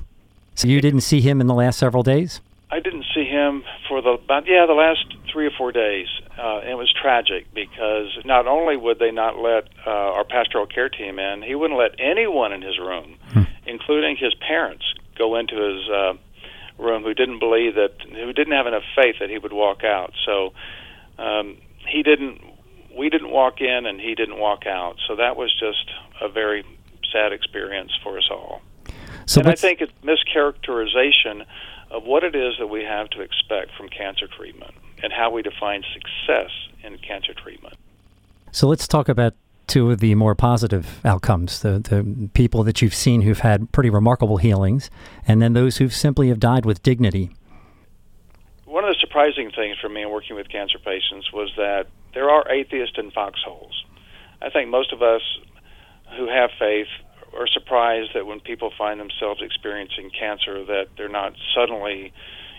So 0.55 0.69
you 0.69 0.83
didn't 0.83 1.01
see 1.01 1.23
him 1.23 1.41
in 1.41 1.47
the 1.47 1.55
last 1.55 1.79
several 1.79 2.03
days? 2.03 2.43
I 2.71 2.79
didn't 2.81 3.07
see 3.15 3.25
him 3.25 3.65
for 3.89 4.03
the 4.03 4.11
about 4.11 4.47
yeah 4.47 4.67
the 4.67 4.75
last 4.75 5.07
three 5.33 5.47
or 5.47 5.51
four 5.57 5.73
days. 5.73 6.09
Uh, 6.37 6.59
and 6.59 6.71
it 6.73 6.75
was 6.75 6.93
tragic 6.93 7.47
because 7.55 8.09
not 8.27 8.47
only 8.47 8.77
would 8.77 8.99
they 8.99 9.11
not 9.11 9.39
let 9.39 9.71
uh, 9.87 9.91
our 9.91 10.25
pastoral 10.25 10.67
care 10.67 10.91
team 10.91 11.19
in, 11.19 11.41
he 11.41 11.55
wouldn't 11.55 11.79
let 11.79 11.93
anyone 11.99 12.53
in 12.53 12.61
his 12.61 12.79
room, 12.79 13.17
hmm. 13.31 13.45
including 13.67 14.17
his 14.19 14.35
parents, 14.47 14.85
go 15.17 15.37
into 15.37 15.57
his 15.57 15.89
uh, 15.89 16.13
room 16.79 17.03
who 17.03 17.15
didn't 17.15 17.39
believe 17.39 17.77
that 17.77 17.93
who 18.11 18.35
didn't 18.35 18.53
have 18.53 18.67
enough 18.67 18.85
faith 18.95 19.17
that 19.21 19.31
he 19.31 19.39
would 19.39 19.55
walk 19.55 19.85
out. 19.85 20.13
So 20.27 20.53
um, 21.19 21.57
he 21.89 22.03
didn't. 22.03 22.43
We 22.97 23.11
didn't 23.11 23.31
walk 23.31 23.61
in, 23.61 23.87
and 23.87 24.01
he 24.01 24.15
didn't 24.15 24.39
walk 24.39 24.67
out. 24.67 24.97
So 25.07 25.17
that 25.17 25.37
was 25.37 25.53
just 25.59 25.91
a 26.21 26.29
very 26.29 26.65
sad 27.13 27.33
experience 27.33 27.93
for 28.03 28.19
us 28.19 28.29
all. 28.31 28.63
So 29.27 29.41
and 29.41 29.49
I 29.49 29.55
think 29.55 29.81
it's 29.81 29.93
mischaracterization 30.03 31.45
of 31.91 32.05
what 32.05 32.25
it 32.25 32.35
is 32.35 32.55
that 32.59 32.69
we 32.69 32.85
have 32.85 33.11
to 33.11 33.21
expect 33.21 33.73
from 33.77 33.89
cancer 33.89 34.27
treatment 34.27 34.73
and 35.03 35.13
how 35.13 35.31
we 35.31 35.43
define 35.43 35.85
success 35.93 36.51
in 36.83 36.99
cancer 36.99 37.35
treatment. 37.35 37.75
So 38.53 38.69
let's 38.69 38.89
talk 38.89 39.09
about 39.09 39.35
two 39.67 39.91
of 39.91 39.99
the 39.99 40.15
more 40.15 40.35
positive 40.35 41.05
outcomes 41.05 41.61
the, 41.61 41.79
the 41.79 42.31
people 42.35 42.63
that 42.65 42.81
you've 42.81 42.95
seen 42.95 43.23
who've 43.23 43.41
had 43.41 43.71
pretty 43.73 43.91
remarkable 43.91 44.37
healings, 44.37 44.91
and 45.27 45.43
then 45.43 45.53
those 45.53 45.79
who 45.79 45.89
simply 45.89 46.29
have 46.29 46.39
died 46.39 46.65
with 46.65 46.83
dignity. 46.83 47.31
One 48.65 48.85
of 48.85 48.91
the 48.91 49.06
surprising 49.17 49.51
things 49.51 49.79
for 49.81 49.89
me 49.89 50.03
in 50.03 50.11
working 50.11 50.37
with 50.37 50.47
cancer 50.51 50.79
patients 50.79 51.33
was 51.33 51.51
that 51.57 51.87
there 52.13 52.29
are 52.29 52.45
atheists 52.53 52.97
in 52.99 53.11
foxholes. 53.11 53.85
I 54.43 54.51
think 54.51 54.69
most 54.69 54.93
of 54.93 55.01
us 55.01 55.23
who 56.19 56.29
have 56.29 56.51
faith 56.59 56.89
are 57.33 57.47
surprised 57.47 58.11
that 58.15 58.27
when 58.27 58.41
people 58.41 58.71
find 58.77 59.01
themselves 59.01 59.41
experiencing 59.43 60.11
cancer 60.13 60.63
that 60.67 60.89
they're 60.99 61.09
not 61.09 61.33
suddenly 61.57 62.13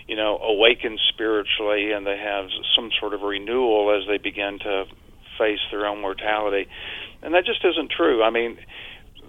you 0.08 0.16
know 0.16 0.36
awakened 0.38 0.98
spiritually 1.08 1.92
and 1.92 2.04
they 2.04 2.18
have 2.18 2.46
some 2.74 2.90
sort 2.98 3.14
of 3.14 3.22
renewal 3.22 3.94
as 3.96 4.08
they 4.08 4.18
begin 4.18 4.58
to 4.58 4.84
face 5.38 5.62
their 5.70 5.86
own 5.86 6.00
mortality 6.00 6.66
and 7.22 7.34
that 7.34 7.44
just 7.46 7.64
isn't 7.64 7.90
true 7.90 8.22
i 8.22 8.30
mean 8.30 8.58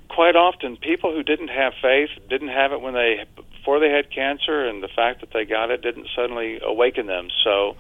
quite 0.10 0.36
often 0.36 0.78
people 0.78 1.14
who 1.14 1.24
didn't 1.24 1.50
have 1.50 1.74
faith 1.82 2.10
didn't 2.30 2.50
have 2.50 2.72
it 2.72 2.82
when 2.82 2.94
they 2.94 3.24
before 3.60 3.80
they 3.80 3.90
had 3.90 4.10
cancer 4.12 4.66
and 4.68 4.82
the 4.82 4.90
fact 4.96 5.22
that 5.22 5.30
they 5.34 5.46
got 5.46 5.70
it 5.70 5.82
didn't 5.82 6.08
suddenly 6.16 6.60
awaken 6.64 7.06
them 7.08 7.28
so 7.44 7.76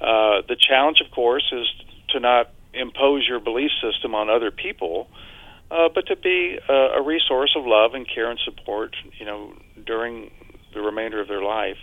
uh, 0.00 0.42
the 0.48 0.56
challenge 0.56 0.98
of 1.04 1.10
course 1.10 1.52
is 1.52 1.66
to 2.10 2.20
not 2.20 2.50
impose 2.76 3.26
your 3.26 3.40
belief 3.40 3.70
system 3.82 4.14
on 4.14 4.28
other 4.30 4.50
people, 4.50 5.08
uh, 5.70 5.88
but 5.92 6.06
to 6.06 6.16
be 6.16 6.58
a, 6.68 6.72
a 6.72 7.02
resource 7.02 7.56
of 7.56 7.64
love 7.66 7.94
and 7.94 8.06
care 8.08 8.30
and 8.30 8.38
support, 8.44 8.94
you 9.18 9.24
know, 9.24 9.52
during 9.84 10.30
the 10.74 10.80
remainder 10.80 11.20
of 11.20 11.28
their 11.28 11.42
life. 11.42 11.78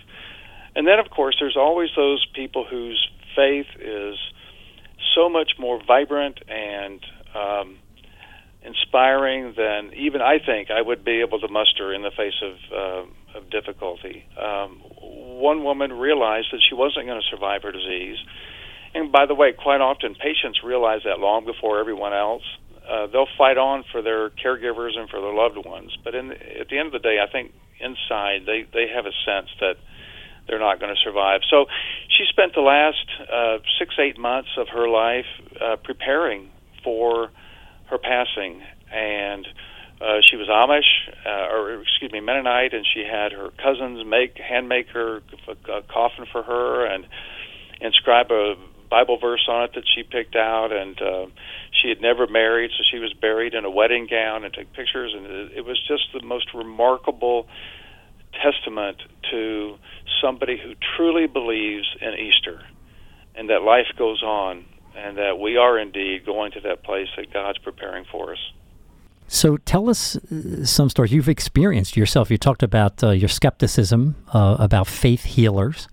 And 0.76 0.86
then, 0.86 0.98
of 0.98 1.10
course, 1.10 1.36
there's 1.38 1.56
always 1.56 1.90
those 1.96 2.24
people 2.34 2.64
whose 2.68 3.08
faith 3.36 3.66
is 3.78 4.16
so 5.14 5.28
much 5.28 5.52
more 5.58 5.80
vibrant 5.84 6.40
and 6.48 7.00
um, 7.34 7.78
inspiring 8.64 9.54
than 9.56 9.92
even 9.94 10.20
I 10.20 10.38
think 10.44 10.70
I 10.70 10.80
would 10.80 11.04
be 11.04 11.20
able 11.20 11.38
to 11.40 11.48
muster 11.48 11.92
in 11.92 12.02
the 12.02 12.10
face 12.10 12.40
of, 12.42 12.54
uh, 12.72 13.38
of 13.38 13.50
difficulty. 13.50 14.24
Um, 14.40 14.80
one 15.40 15.64
woman 15.64 15.92
realized 15.92 16.48
that 16.52 16.60
she 16.66 16.74
wasn't 16.74 17.06
going 17.06 17.20
to 17.20 17.28
survive 17.28 17.62
her 17.62 17.72
disease. 17.72 18.16
And 18.94 19.12
by 19.12 19.26
the 19.26 19.34
way, 19.34 19.52
quite 19.52 19.80
often 19.80 20.14
patients 20.14 20.60
realize 20.64 21.02
that 21.04 21.18
long 21.18 21.44
before 21.44 21.78
everyone 21.78 22.14
else. 22.14 22.42
Uh, 22.88 23.06
they'll 23.08 23.32
fight 23.38 23.56
on 23.56 23.82
for 23.90 24.02
their 24.02 24.30
caregivers 24.30 24.96
and 24.96 25.08
for 25.08 25.20
their 25.20 25.32
loved 25.32 25.56
ones, 25.64 25.96
but 26.04 26.14
in, 26.14 26.30
at 26.32 26.68
the 26.68 26.76
end 26.78 26.86
of 26.86 26.92
the 26.92 26.98
day, 26.98 27.16
I 27.18 27.30
think 27.32 27.52
inside 27.80 28.44
they 28.46 28.66
they 28.72 28.86
have 28.94 29.06
a 29.06 29.16
sense 29.24 29.48
that 29.60 29.76
they're 30.46 30.60
not 30.60 30.80
going 30.80 30.94
to 30.94 31.00
survive. 31.02 31.40
So 31.48 31.64
she 32.08 32.24
spent 32.28 32.54
the 32.54 32.60
last 32.60 33.06
uh, 33.32 33.58
six 33.78 33.94
eight 33.98 34.18
months 34.18 34.50
of 34.58 34.68
her 34.68 34.88
life 34.88 35.24
uh, 35.60 35.76
preparing 35.82 36.50
for 36.84 37.30
her 37.86 37.98
passing, 37.98 38.62
and 38.92 39.46
uh, 40.00 40.20
she 40.28 40.36
was 40.36 40.48
Amish, 40.48 41.08
uh, 41.26 41.54
or 41.54 41.80
excuse 41.80 42.12
me, 42.12 42.20
Mennonite, 42.20 42.74
and 42.74 42.84
she 42.92 43.04
had 43.04 43.32
her 43.32 43.50
cousins 43.62 44.04
make 44.06 44.36
hand 44.38 44.68
make 44.68 44.88
her 44.88 45.22
a 45.48 45.82
coffin 45.82 46.26
for 46.30 46.42
her 46.42 46.86
and 46.86 47.06
inscribe 47.80 48.30
a 48.30 48.54
Bible 48.90 49.18
verse 49.18 49.46
on 49.48 49.64
it 49.64 49.72
that 49.74 49.84
she 49.94 50.02
picked 50.02 50.36
out, 50.36 50.72
and 50.72 51.00
uh, 51.00 51.26
she 51.70 51.88
had 51.88 52.00
never 52.00 52.26
married, 52.26 52.70
so 52.76 52.84
she 52.90 52.98
was 52.98 53.12
buried 53.12 53.54
in 53.54 53.64
a 53.64 53.70
wedding 53.70 54.06
gown 54.10 54.44
and 54.44 54.52
took 54.52 54.72
pictures, 54.72 55.12
and 55.16 55.26
it, 55.26 55.52
it 55.58 55.64
was 55.64 55.80
just 55.88 56.04
the 56.12 56.22
most 56.22 56.52
remarkable 56.54 57.46
testament 58.42 58.98
to 59.30 59.76
somebody 60.20 60.58
who 60.62 60.74
truly 60.96 61.26
believes 61.26 61.86
in 62.00 62.14
Easter 62.14 62.62
and 63.34 63.50
that 63.50 63.62
life 63.62 63.86
goes 63.96 64.22
on 64.22 64.64
and 64.96 65.16
that 65.18 65.38
we 65.38 65.56
are 65.56 65.78
indeed 65.78 66.24
going 66.24 66.52
to 66.52 66.60
that 66.60 66.82
place 66.82 67.08
that 67.16 67.32
God's 67.32 67.58
preparing 67.58 68.04
for 68.10 68.32
us. 68.32 68.52
So 69.26 69.56
tell 69.56 69.88
us 69.88 70.16
uh, 70.16 70.64
some 70.64 70.90
stories 70.90 71.12
you've 71.12 71.28
experienced 71.28 71.96
yourself. 71.96 72.30
You 72.30 72.38
talked 72.38 72.62
about 72.62 73.02
uh, 73.02 73.10
your 73.10 73.28
skepticism 73.28 74.16
uh, 74.32 74.56
about 74.58 74.86
faith 74.86 75.24
healers, 75.24 75.88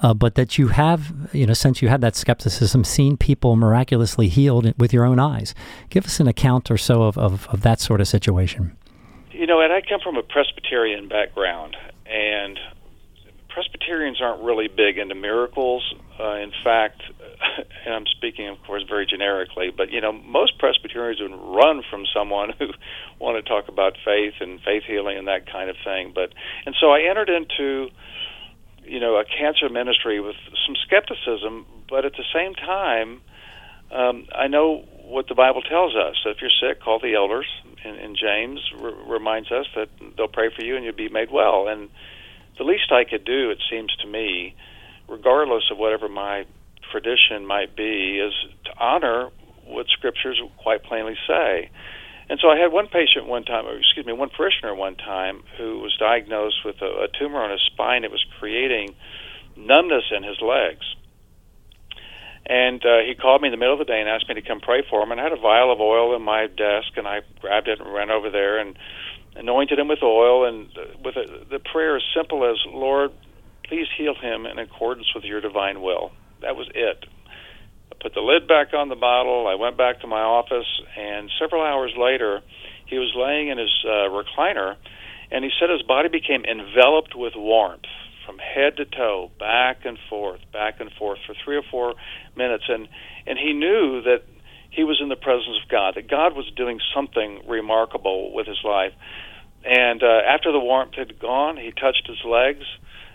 uh, 0.00 0.12
but 0.12 0.34
that 0.34 0.58
you 0.58 0.68
have, 0.68 1.30
you 1.32 1.46
know, 1.46 1.54
since 1.54 1.80
you 1.80 1.88
had 1.88 2.00
that 2.00 2.16
skepticism, 2.16 2.84
seen 2.84 3.16
people 3.16 3.56
miraculously 3.56 4.28
healed 4.28 4.74
with 4.76 4.92
your 4.92 5.04
own 5.04 5.20
eyes. 5.20 5.54
Give 5.88 6.04
us 6.04 6.20
an 6.20 6.26
account 6.26 6.70
or 6.70 6.76
so 6.76 7.04
of, 7.04 7.16
of, 7.16 7.48
of 7.48 7.62
that 7.62 7.80
sort 7.80 8.00
of 8.00 8.08
situation. 8.08 8.76
You 9.30 9.46
know, 9.46 9.60
and 9.60 9.72
I 9.72 9.80
come 9.80 10.00
from 10.00 10.16
a 10.16 10.22
Presbyterian 10.22 11.08
background, 11.08 11.76
and 12.06 12.58
Presbyterians 13.54 14.20
aren't 14.20 14.42
really 14.42 14.66
big 14.66 14.98
into 14.98 15.14
miracles. 15.14 15.94
Uh, 16.18 16.34
in 16.34 16.50
fact, 16.64 17.02
and 17.86 17.94
I'm 17.94 18.06
speaking, 18.06 18.48
of 18.48 18.60
course, 18.66 18.82
very 18.88 19.06
generically, 19.06 19.70
but 19.70 19.92
you 19.92 20.00
know, 20.00 20.10
most 20.10 20.58
Presbyterians 20.58 21.20
would 21.20 21.30
run 21.30 21.82
from 21.88 22.04
someone 22.12 22.50
who 22.58 22.70
want 23.20 23.42
to 23.42 23.48
talk 23.48 23.68
about 23.68 23.94
faith 24.04 24.34
and 24.40 24.60
faith 24.60 24.82
healing 24.88 25.16
and 25.16 25.28
that 25.28 25.50
kind 25.50 25.70
of 25.70 25.76
thing. 25.84 26.10
But 26.12 26.34
and 26.66 26.74
so 26.80 26.90
I 26.90 27.02
entered 27.08 27.30
into, 27.30 27.90
you 28.82 28.98
know, 28.98 29.16
a 29.16 29.24
cancer 29.24 29.68
ministry 29.68 30.18
with 30.18 30.36
some 30.66 30.74
skepticism, 30.84 31.64
but 31.88 32.04
at 32.04 32.12
the 32.12 32.24
same 32.34 32.54
time, 32.54 33.20
um, 33.92 34.26
I 34.34 34.48
know 34.48 34.84
what 35.04 35.28
the 35.28 35.36
Bible 35.36 35.62
tells 35.62 35.94
us. 35.94 36.16
So 36.24 36.30
if 36.30 36.38
you're 36.40 36.50
sick, 36.50 36.82
call 36.82 36.98
the 36.98 37.14
elders. 37.14 37.46
And, 37.84 37.96
and 37.98 38.16
James 38.16 38.60
r- 38.80 38.90
reminds 39.06 39.52
us 39.52 39.66
that 39.76 39.90
they'll 40.16 40.26
pray 40.26 40.50
for 40.54 40.64
you 40.64 40.74
and 40.74 40.84
you'll 40.84 40.96
be 40.96 41.08
made 41.08 41.30
well. 41.30 41.68
And 41.68 41.90
the 42.58 42.64
least 42.64 42.92
I 42.92 43.04
could 43.04 43.24
do, 43.24 43.50
it 43.50 43.58
seems 43.70 43.94
to 43.96 44.06
me, 44.06 44.54
regardless 45.08 45.64
of 45.70 45.78
whatever 45.78 46.08
my 46.08 46.44
tradition 46.90 47.46
might 47.46 47.76
be, 47.76 48.18
is 48.18 48.32
to 48.64 48.70
honor 48.78 49.30
what 49.66 49.86
scriptures 49.88 50.40
quite 50.58 50.84
plainly 50.84 51.16
say. 51.26 51.70
And 52.28 52.38
so 52.40 52.48
I 52.48 52.58
had 52.58 52.72
one 52.72 52.86
patient 52.86 53.26
one 53.26 53.44
time, 53.44 53.66
or 53.66 53.76
excuse 53.76 54.06
me, 54.06 54.12
one 54.12 54.30
parishioner 54.30 54.74
one 54.74 54.96
time 54.96 55.42
who 55.58 55.80
was 55.80 55.94
diagnosed 55.98 56.64
with 56.64 56.76
a, 56.80 57.04
a 57.04 57.08
tumor 57.18 57.42
on 57.42 57.50
his 57.50 57.60
spine. 57.72 58.04
It 58.04 58.10
was 58.10 58.24
creating 58.38 58.94
numbness 59.56 60.04
in 60.14 60.22
his 60.22 60.40
legs. 60.40 60.84
And 62.46 62.84
uh, 62.84 62.98
he 63.06 63.14
called 63.14 63.40
me 63.40 63.48
in 63.48 63.52
the 63.52 63.58
middle 63.58 63.72
of 63.72 63.78
the 63.78 63.84
day 63.86 64.00
and 64.00 64.08
asked 64.08 64.28
me 64.28 64.34
to 64.34 64.42
come 64.42 64.60
pray 64.60 64.82
for 64.88 65.02
him. 65.02 65.12
And 65.12 65.20
I 65.20 65.24
had 65.24 65.32
a 65.32 65.40
vial 65.40 65.72
of 65.72 65.80
oil 65.80 66.14
in 66.14 66.22
my 66.22 66.46
desk, 66.46 66.96
and 66.96 67.06
I 67.06 67.20
grabbed 67.40 67.68
it 67.68 67.80
and 67.80 67.92
ran 67.92 68.10
over 68.10 68.30
there 68.30 68.58
and 68.58 68.76
anointed 69.36 69.78
him 69.78 69.88
with 69.88 70.02
oil. 70.02 70.46
And 70.46 70.68
with 71.04 71.16
a, 71.16 71.44
the 71.50 71.58
prayer 71.58 71.96
as 71.96 72.02
simple 72.16 72.48
as, 72.50 72.56
Lord, 72.66 73.10
please 73.68 73.86
heal 73.96 74.14
him 74.20 74.46
in 74.46 74.58
accordance 74.58 75.06
with 75.14 75.24
your 75.24 75.40
divine 75.40 75.80
will. 75.80 76.12
That 76.42 76.56
was 76.56 76.68
it. 76.74 77.04
I 77.92 77.96
put 78.02 78.14
the 78.14 78.20
lid 78.20 78.46
back 78.48 78.74
on 78.74 78.88
the 78.88 78.96
bottle. 78.96 79.46
I 79.48 79.54
went 79.54 79.76
back 79.76 80.00
to 80.00 80.06
my 80.06 80.20
office, 80.20 80.66
and 80.96 81.30
several 81.40 81.62
hours 81.62 81.92
later, 81.96 82.40
he 82.86 82.98
was 82.98 83.12
laying 83.16 83.48
in 83.48 83.58
his 83.58 83.72
uh, 83.84 84.08
recliner, 84.12 84.76
and 85.30 85.44
he 85.44 85.50
said 85.58 85.70
his 85.70 85.82
body 85.82 86.08
became 86.08 86.44
enveloped 86.44 87.14
with 87.16 87.32
warmth 87.36 87.88
from 88.26 88.38
head 88.38 88.76
to 88.76 88.84
toe, 88.84 89.30
back 89.38 89.84
and 89.84 89.98
forth, 90.08 90.40
back 90.52 90.80
and 90.80 90.90
forth 90.92 91.18
for 91.26 91.34
three 91.44 91.56
or 91.56 91.62
four 91.70 91.94
minutes, 92.36 92.64
and 92.68 92.88
and 93.26 93.38
he 93.38 93.52
knew 93.52 94.02
that 94.02 94.22
he 94.74 94.84
was 94.84 94.98
in 95.00 95.08
the 95.08 95.16
presence 95.16 95.56
of 95.62 95.68
God, 95.68 95.94
that 95.94 96.08
God 96.08 96.34
was 96.34 96.50
doing 96.56 96.80
something 96.94 97.42
remarkable 97.48 98.34
with 98.34 98.46
his 98.46 98.58
life. 98.64 98.92
And 99.64 100.02
uh, 100.02 100.20
after 100.28 100.52
the 100.52 100.58
warmth 100.58 100.94
had 100.94 101.18
gone, 101.18 101.56
he 101.56 101.70
touched 101.70 102.06
his 102.06 102.18
legs. 102.26 102.64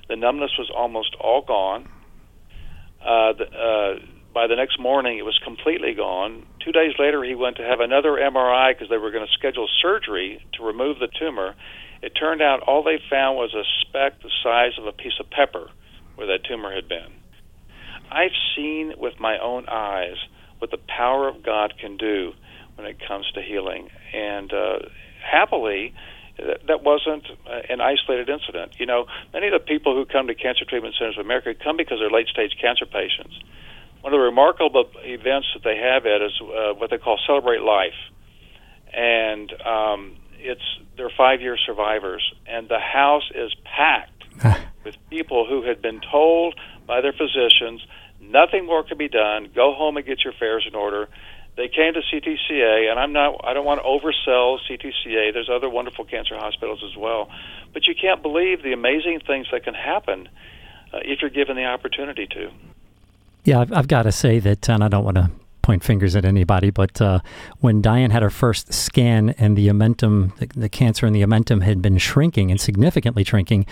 The 0.08 0.16
numbness 0.16 0.52
was 0.58 0.72
almost 0.76 1.16
all 1.20 1.44
gone. 1.44 1.90
Uh, 3.02 3.34
the, 3.34 3.46
uh, 3.46 4.06
by 4.34 4.48
the 4.48 4.56
next 4.56 4.80
morning, 4.80 5.18
it 5.18 5.26
was 5.26 5.38
completely 5.44 5.94
gone. 5.94 6.46
Two 6.64 6.72
days 6.72 6.94
later, 6.98 7.24
he 7.24 7.36
went 7.36 7.58
to 7.58 7.64
have 7.64 7.80
another 7.82 8.12
MRI 8.12 8.74
because 8.74 8.90
they 8.90 8.98
were 8.98 9.12
going 9.12 9.26
to 9.26 9.34
schedule 9.34 9.68
surgery 9.82 10.42
to 10.54 10.64
remove 10.64 11.00
the 11.00 11.10
tumor. 11.20 11.56
It 12.02 12.14
turned 12.18 12.42
out 12.42 12.62
all 12.62 12.84
they 12.84 13.00
found 13.10 13.38
was 13.38 13.54
a 13.54 13.64
speck 13.82 14.22
the 14.22 14.32
size 14.44 14.74
of 14.80 14.86
a 14.86 14.94
piece 14.94 15.20
of 15.20 15.30
pepper 15.30 15.70
where 16.16 16.28
that 16.28 16.46
tumor 16.48 16.74
had 16.74 16.88
been. 16.88 17.12
I've 18.12 18.36
seen 18.56 18.94
with 18.98 19.20
my 19.20 19.38
own 19.40 19.68
eyes 19.68 20.16
what 20.60 20.72
the 20.72 20.78
power 20.78 21.28
of 21.28 21.44
God 21.44 21.74
can 21.80 21.98
do 21.98 22.34
when 22.76 22.86
it 22.86 22.98
comes 23.06 23.30
to 23.34 23.42
healing. 23.42 23.90
And 24.14 24.54
uh, 24.54 24.80
happily, 25.20 25.94
that, 26.38 26.68
that 26.68 26.84
wasn't 26.84 27.26
uh, 27.46 27.62
an 27.70 27.82
isolated 27.82 28.30
incident. 28.30 28.74
You 28.80 28.86
know, 28.86 29.06
many 29.34 29.48
of 29.48 29.54
the 29.54 29.60
people 29.60 29.96
who 29.96 30.06
come 30.06 30.28
to 30.28 30.36
cancer 30.36 30.66
treatment 30.66 30.96
centers 30.98 31.18
of 31.18 31.26
America 31.26 31.54
come 31.62 31.78
because 31.78 32.00
they're 32.00 32.12
late 32.12 32.28
stage 32.28 32.56
cancer 32.62 32.86
patients. 32.86 33.38
One 34.02 34.14
of 34.14 34.18
the 34.18 34.24
remarkable 34.24 34.90
events 35.04 35.48
that 35.54 35.64
they 35.64 35.76
have 35.76 36.06
at 36.06 36.22
is 36.22 36.32
uh, 36.42 36.74
what 36.76 36.90
they 36.90 36.98
call 36.98 37.20
Celebrate 37.28 37.62
Life. 37.62 38.00
And 38.94 39.52
um, 39.62 40.16
it's 40.38 40.64
they're 40.98 41.12
five 41.16 41.42
year 41.42 41.58
survivors, 41.58 42.24
and 42.48 42.68
the 42.70 42.80
house 42.80 43.30
is 43.36 43.54
packed 43.64 44.24
with 44.86 44.96
people 45.10 45.46
who 45.48 45.64
had 45.64 45.82
been 45.82 46.02
told 46.12 46.56
by 46.88 47.02
their 47.02 47.14
physicians 47.14 47.82
nothing 48.30 48.66
more 48.66 48.84
can 48.84 48.98
be 48.98 49.10
done. 49.10 49.50
Go 49.54 49.74
home 49.74 49.98
and 49.98 50.06
get 50.06 50.24
your 50.24 50.34
affairs 50.34 50.66
in 50.68 50.76
order. 50.76 51.10
They 51.58 51.68
came 51.68 51.94
to 51.94 52.02
CTCA, 52.02 52.90
and 52.90 53.00
I'm 53.00 53.12
not. 53.12 53.42
I 53.44 53.54
don't 53.54 53.66
want 53.66 53.82
to 53.82 53.86
oversell 53.86 54.60
CTCA. 54.70 55.34
There's 55.34 55.50
other 55.54 55.70
wonderful 55.70 56.06
cancer 56.06 56.38
hospitals 56.38 56.82
as 56.90 56.96
well, 56.96 57.30
but 57.74 57.86
you 57.86 57.96
can't 58.00 58.22
believe 58.22 58.64
the 58.64 58.72
amazing 58.72 59.20
things 59.28 59.48
that 59.52 59.66
can 59.66 59.74
happen 59.74 60.30
uh, 60.94 61.00
if 61.04 61.20
you're 61.22 61.30
given 61.30 61.58
the 61.58 61.66
opportunity 61.66 62.28
to. 62.28 62.52
Yeah, 63.44 63.60
I've, 63.60 63.74
I've 63.74 63.88
got 63.88 64.04
to 64.04 64.12
say 64.12 64.40
that, 64.40 64.70
and 64.70 64.84
I 64.84 64.88
don't 64.88 65.04
want 65.04 65.18
to 65.18 65.32
point 65.70 65.84
fingers 65.84 66.16
at 66.16 66.26
anybody, 66.26 66.72
but 66.72 67.00
uh, 67.00 67.20
when 67.60 67.80
Diane 67.80 68.10
had 68.10 68.24
her 68.24 68.32
first 68.32 68.74
scan 68.74 69.36
and 69.38 69.56
the 69.56 69.68
omentum, 69.68 70.36
the, 70.38 70.48
the, 70.48 70.68
cancer 70.68 71.06
in 71.06 71.14
the 71.14 71.22
omentum 71.22 71.62
had 71.62 71.80
been 71.80 72.00
shrinking 72.00 72.50
and 72.50 72.60
significantly 72.60 73.24
shrinking, 73.24 73.68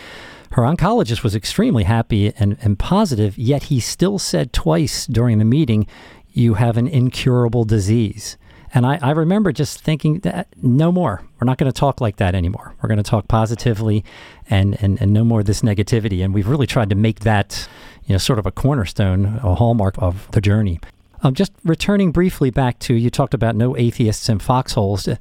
her 0.51 0.61
oncologist 0.61 1.23
was 1.23 1.33
extremely 1.33 1.85
happy 1.85 2.31
and, 2.37 2.55
and 2.61 2.77
positive, 2.77 3.35
yet 3.35 3.63
he 3.63 3.79
still 3.79 4.19
said 4.19 4.53
twice 4.53 5.07
during 5.07 5.39
the 5.39 5.45
meeting, 5.45 5.87
You 6.31 6.53
have 6.53 6.77
an 6.77 6.87
incurable 6.87 7.63
disease. 7.63 8.37
And 8.75 8.85
I, 8.85 8.99
I 9.01 9.09
remember 9.09 9.51
just 9.51 9.81
thinking 9.81 10.19
that 10.19 10.49
no 10.61 10.91
more. 10.91 11.23
We're 11.39 11.45
not 11.45 11.57
going 11.57 11.71
to 11.71 11.79
talk 11.79 11.99
like 11.99 12.17
that 12.17 12.35
anymore. 12.35 12.75
We're 12.79 12.89
going 12.89 13.01
to 13.01 13.09
talk 13.09 13.27
positively 13.27 14.05
and, 14.51 14.77
and, 14.83 15.01
and 15.01 15.11
no 15.11 15.23
more 15.23 15.39
of 15.39 15.47
this 15.47 15.63
negativity. 15.63 16.23
And 16.23 16.31
we've 16.31 16.47
really 16.47 16.67
tried 16.67 16.91
to 16.91 16.95
make 16.95 17.21
that, 17.21 17.67
you 18.05 18.13
know, 18.13 18.19
sort 18.19 18.37
of 18.37 18.45
a 18.45 18.51
cornerstone, 18.51 19.39
a 19.41 19.55
hallmark 19.55 19.95
of 19.97 20.29
the 20.29 20.41
journey. 20.41 20.79
Um, 21.23 21.33
just 21.33 21.51
returning 21.63 22.11
briefly 22.11 22.49
back 22.49 22.79
to 22.79 22.93
you 22.93 23.09
talked 23.09 23.33
about 23.33 23.55
no 23.55 23.75
atheists 23.75 24.29
in 24.29 24.39
foxholes. 24.39 25.07
Uh, 25.07 25.15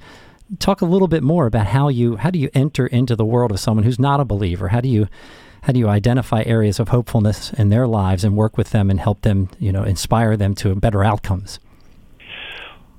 talk 0.59 0.81
a 0.81 0.87
little 0.87 1.09
bit 1.09 1.23
more 1.23 1.47
about 1.47 1.69
how 1.69 1.89
you 1.89 2.17
how 2.17 2.31
do 2.31 2.39
you 2.39 2.51
enter 2.55 2.87
into 2.87 3.17
the 3.17 3.25
world 3.25 3.51
of 3.51 3.61
someone 3.61 3.85
who's 3.85 3.99
not 3.99 4.21
a 4.21 4.25
believer? 4.25 4.69
How 4.69 4.81
do 4.81 4.89
you 4.89 5.09
how 5.63 5.73
do 5.73 5.81
you 5.81 5.89
identify 5.89 6.43
areas 6.45 6.79
of 6.79 6.89
hopefulness 6.89 7.53
in 7.53 7.71
their 7.71 7.89
lives 7.89 8.23
and 8.23 8.37
work 8.37 8.57
with 8.57 8.71
them 8.71 8.89
and 8.89 9.01
help 9.01 9.23
them, 9.23 9.49
you 9.59 9.73
know, 9.73 9.83
inspire 9.83 10.37
them 10.37 10.55
to 10.57 10.75
better 10.77 11.03
outcomes? 11.03 11.59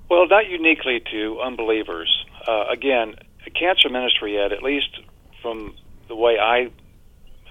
Well, 0.10 0.28
not 0.28 0.50
uniquely 0.50 1.02
to 1.12 1.40
unbelievers. 1.42 2.26
Uh, 2.46 2.66
again, 2.70 3.16
cancer 3.56 3.90
ministry, 3.90 4.38
Ed, 4.38 4.52
at 4.52 4.64
least 4.64 5.00
from 5.42 5.76
the 6.08 6.16
way 6.16 6.38
I 6.40 6.70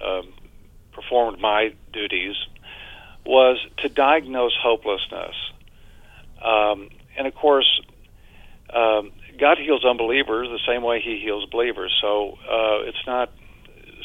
uh, 0.03 0.21
performed 0.91 1.39
my 1.39 1.73
duties, 1.93 2.35
was 3.27 3.57
to 3.79 3.89
diagnose 3.89 4.55
hopelessness. 4.61 5.35
Um, 6.43 6.89
and 7.17 7.27
of 7.27 7.35
course, 7.35 7.81
um, 8.73 9.11
God 9.39 9.57
heals 9.57 9.85
unbelievers 9.85 10.47
the 10.49 10.59
same 10.65 10.81
way 10.81 11.01
He 11.01 11.19
heals 11.19 11.45
believers. 11.49 11.95
So 12.01 12.37
uh, 12.49 12.87
it's 12.87 13.05
not 13.05 13.31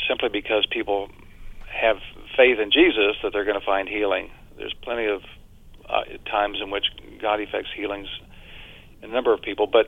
simply 0.08 0.28
because 0.28 0.66
people 0.70 1.08
have 1.68 1.96
faith 2.36 2.58
in 2.58 2.70
Jesus 2.70 3.16
that 3.22 3.32
they're 3.32 3.44
going 3.44 3.58
to 3.58 3.64
find 3.64 3.88
healing. 3.88 4.30
There's 4.56 4.74
plenty 4.82 5.06
of 5.06 5.22
uh, 5.88 6.02
times 6.30 6.58
in 6.62 6.70
which 6.70 6.84
God 7.20 7.40
effects 7.40 7.68
healings 7.74 8.08
in 9.02 9.10
a 9.10 9.12
number 9.12 9.32
of 9.32 9.40
people, 9.40 9.66
but 9.66 9.86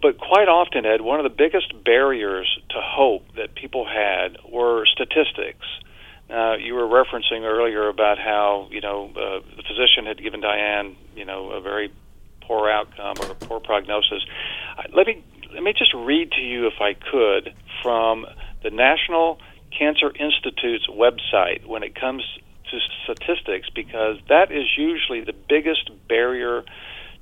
but 0.00 0.18
quite 0.18 0.46
often, 0.46 0.86
Ed, 0.86 1.00
one 1.00 1.18
of 1.18 1.24
the 1.24 1.36
biggest 1.36 1.72
barriers 1.84 2.46
to 2.70 2.76
hope 2.80 3.24
that 3.36 3.56
people 3.56 3.84
had 3.84 4.36
were 4.48 4.86
statistics. 4.86 5.66
You 6.30 6.74
were 6.74 6.86
referencing 6.86 7.42
earlier 7.44 7.88
about 7.88 8.18
how 8.18 8.68
you 8.70 8.80
know 8.80 9.10
uh, 9.10 9.40
the 9.56 9.62
physician 9.62 10.06
had 10.06 10.22
given 10.22 10.40
Diane 10.40 10.96
you 11.14 11.24
know 11.24 11.50
a 11.50 11.60
very 11.60 11.92
poor 12.46 12.70
outcome 12.70 13.20
or 13.20 13.30
a 13.30 13.34
poor 13.34 13.60
prognosis. 13.60 14.24
Let 14.94 15.06
me 15.06 15.24
let 15.52 15.62
me 15.62 15.72
just 15.72 15.94
read 15.94 16.32
to 16.32 16.40
you, 16.40 16.66
if 16.66 16.80
I 16.80 16.94
could, 16.94 17.54
from 17.82 18.26
the 18.62 18.70
National 18.70 19.38
Cancer 19.76 20.10
Institute's 20.10 20.88
website 20.88 21.66
when 21.66 21.82
it 21.82 21.98
comes 21.98 22.22
to 22.70 22.78
statistics, 23.04 23.68
because 23.74 24.16
that 24.28 24.52
is 24.52 24.66
usually 24.76 25.22
the 25.22 25.32
biggest 25.32 25.90
barrier 26.08 26.62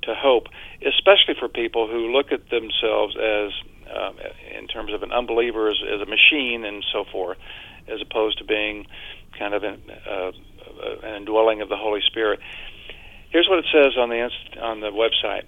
to 0.03 0.13
hope, 0.13 0.47
especially 0.85 1.35
for 1.39 1.47
people 1.47 1.87
who 1.87 2.11
look 2.11 2.31
at 2.31 2.49
themselves 2.49 3.15
as, 3.15 3.51
um, 3.97 4.17
in 4.57 4.67
terms 4.67 4.93
of 4.93 5.03
an 5.03 5.11
unbeliever, 5.11 5.69
as, 5.69 5.77
as, 5.83 6.01
a 6.01 6.05
machine 6.05 6.65
and 6.65 6.83
so 6.91 7.03
forth, 7.11 7.37
as 7.87 7.99
opposed 8.01 8.37
to 8.39 8.43
being 8.43 8.85
kind 9.37 9.53
of 9.53 9.63
an, 9.63 9.81
uh, 10.09 10.31
an 11.03 11.15
indwelling 11.15 11.61
of 11.61 11.69
the 11.69 11.77
Holy 11.77 12.01
Spirit. 12.05 12.39
Here's 13.29 13.47
what 13.49 13.59
it 13.59 13.65
says 13.71 13.97
on 13.97 14.09
the 14.09 14.29
on 14.61 14.79
the 14.79 14.91
website. 14.91 15.43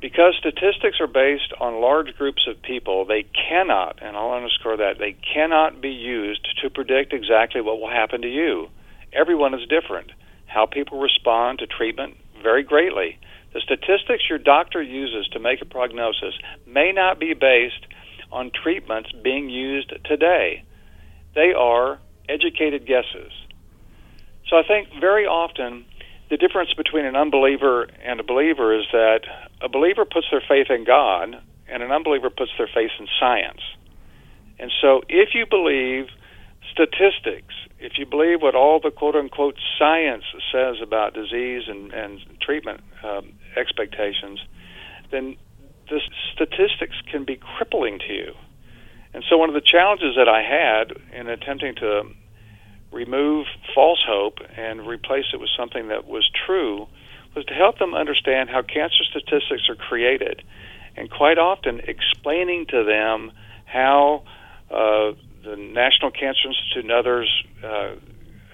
Because 0.00 0.34
statistics 0.38 1.00
are 1.00 1.06
based 1.06 1.54
on 1.60 1.80
large 1.80 2.14
groups 2.18 2.46
of 2.46 2.60
people, 2.60 3.06
they 3.06 3.22
cannot, 3.48 4.00
and 4.02 4.16
I'll 4.16 4.32
underscore 4.32 4.76
that, 4.76 4.98
they 4.98 5.16
cannot 5.32 5.80
be 5.80 5.88
used 5.88 6.46
to 6.62 6.68
predict 6.68 7.14
exactly 7.14 7.62
what 7.62 7.80
will 7.80 7.88
happen 7.88 8.20
to 8.20 8.28
you. 8.28 8.68
Everyone 9.14 9.54
is 9.54 9.66
different. 9.66 10.10
How 10.46 10.66
people 10.66 11.00
respond 11.00 11.60
to 11.60 11.66
treatment 11.66 12.18
vary 12.42 12.62
greatly. 12.62 13.18
The 13.54 13.60
statistics 13.60 14.28
your 14.28 14.38
doctor 14.38 14.82
uses 14.82 15.28
to 15.28 15.38
make 15.38 15.62
a 15.62 15.64
prognosis 15.64 16.34
may 16.66 16.92
not 16.92 17.20
be 17.20 17.34
based 17.34 17.86
on 18.32 18.50
treatments 18.50 19.10
being 19.22 19.48
used 19.48 19.92
today. 20.04 20.64
They 21.34 21.52
are 21.56 22.00
educated 22.28 22.86
guesses. 22.86 23.32
So 24.48 24.56
I 24.56 24.62
think 24.66 24.88
very 25.00 25.24
often 25.24 25.84
the 26.30 26.36
difference 26.36 26.74
between 26.74 27.04
an 27.04 27.14
unbeliever 27.14 27.86
and 28.04 28.18
a 28.18 28.24
believer 28.24 28.74
is 28.76 28.86
that 28.92 29.20
a 29.62 29.68
believer 29.68 30.04
puts 30.04 30.26
their 30.30 30.42
faith 30.46 30.66
in 30.68 30.84
God 30.84 31.40
and 31.68 31.82
an 31.82 31.92
unbeliever 31.92 32.30
puts 32.30 32.50
their 32.58 32.68
faith 32.72 32.90
in 32.98 33.06
science. 33.20 33.60
And 34.58 34.72
so 34.82 35.02
if 35.08 35.30
you 35.34 35.46
believe 35.46 36.06
statistics, 36.72 37.54
if 37.78 37.98
you 37.98 38.06
believe 38.06 38.42
what 38.42 38.54
all 38.54 38.80
the 38.80 38.90
quote 38.90 39.14
unquote 39.14 39.56
science 39.78 40.24
says 40.52 40.76
about 40.82 41.14
disease 41.14 41.64
and, 41.68 41.92
and 41.92 42.20
treatment 42.40 42.80
um, 43.02 43.32
expectations, 43.56 44.40
then 45.10 45.36
the 45.88 46.00
statistics 46.32 46.96
can 47.10 47.24
be 47.24 47.36
crippling 47.36 47.98
to 47.98 48.12
you. 48.12 48.32
And 49.12 49.22
so 49.28 49.36
one 49.36 49.48
of 49.48 49.54
the 49.54 49.60
challenges 49.64 50.16
that 50.16 50.28
I 50.28 50.42
had 50.42 50.96
in 51.18 51.28
attempting 51.28 51.76
to 51.76 52.02
remove 52.90 53.46
false 53.74 54.02
hope 54.06 54.38
and 54.56 54.86
replace 54.86 55.26
it 55.32 55.40
with 55.40 55.50
something 55.56 55.88
that 55.88 56.06
was 56.06 56.28
true 56.46 56.86
was 57.36 57.44
to 57.46 57.54
help 57.54 57.78
them 57.78 57.94
understand 57.94 58.48
how 58.48 58.62
cancer 58.62 59.04
statistics 59.10 59.68
are 59.68 59.74
created, 59.74 60.42
and 60.96 61.10
quite 61.10 61.38
often 61.38 61.80
explaining 61.80 62.66
to 62.66 62.84
them 62.84 63.32
how 63.66 64.22
uh, 64.70 65.12
the 65.44 65.56
National 65.56 66.10
Cancer 66.10 66.48
Institute 66.48 66.84
and 66.84 66.92
others 66.92 67.44
uh, 67.62 67.94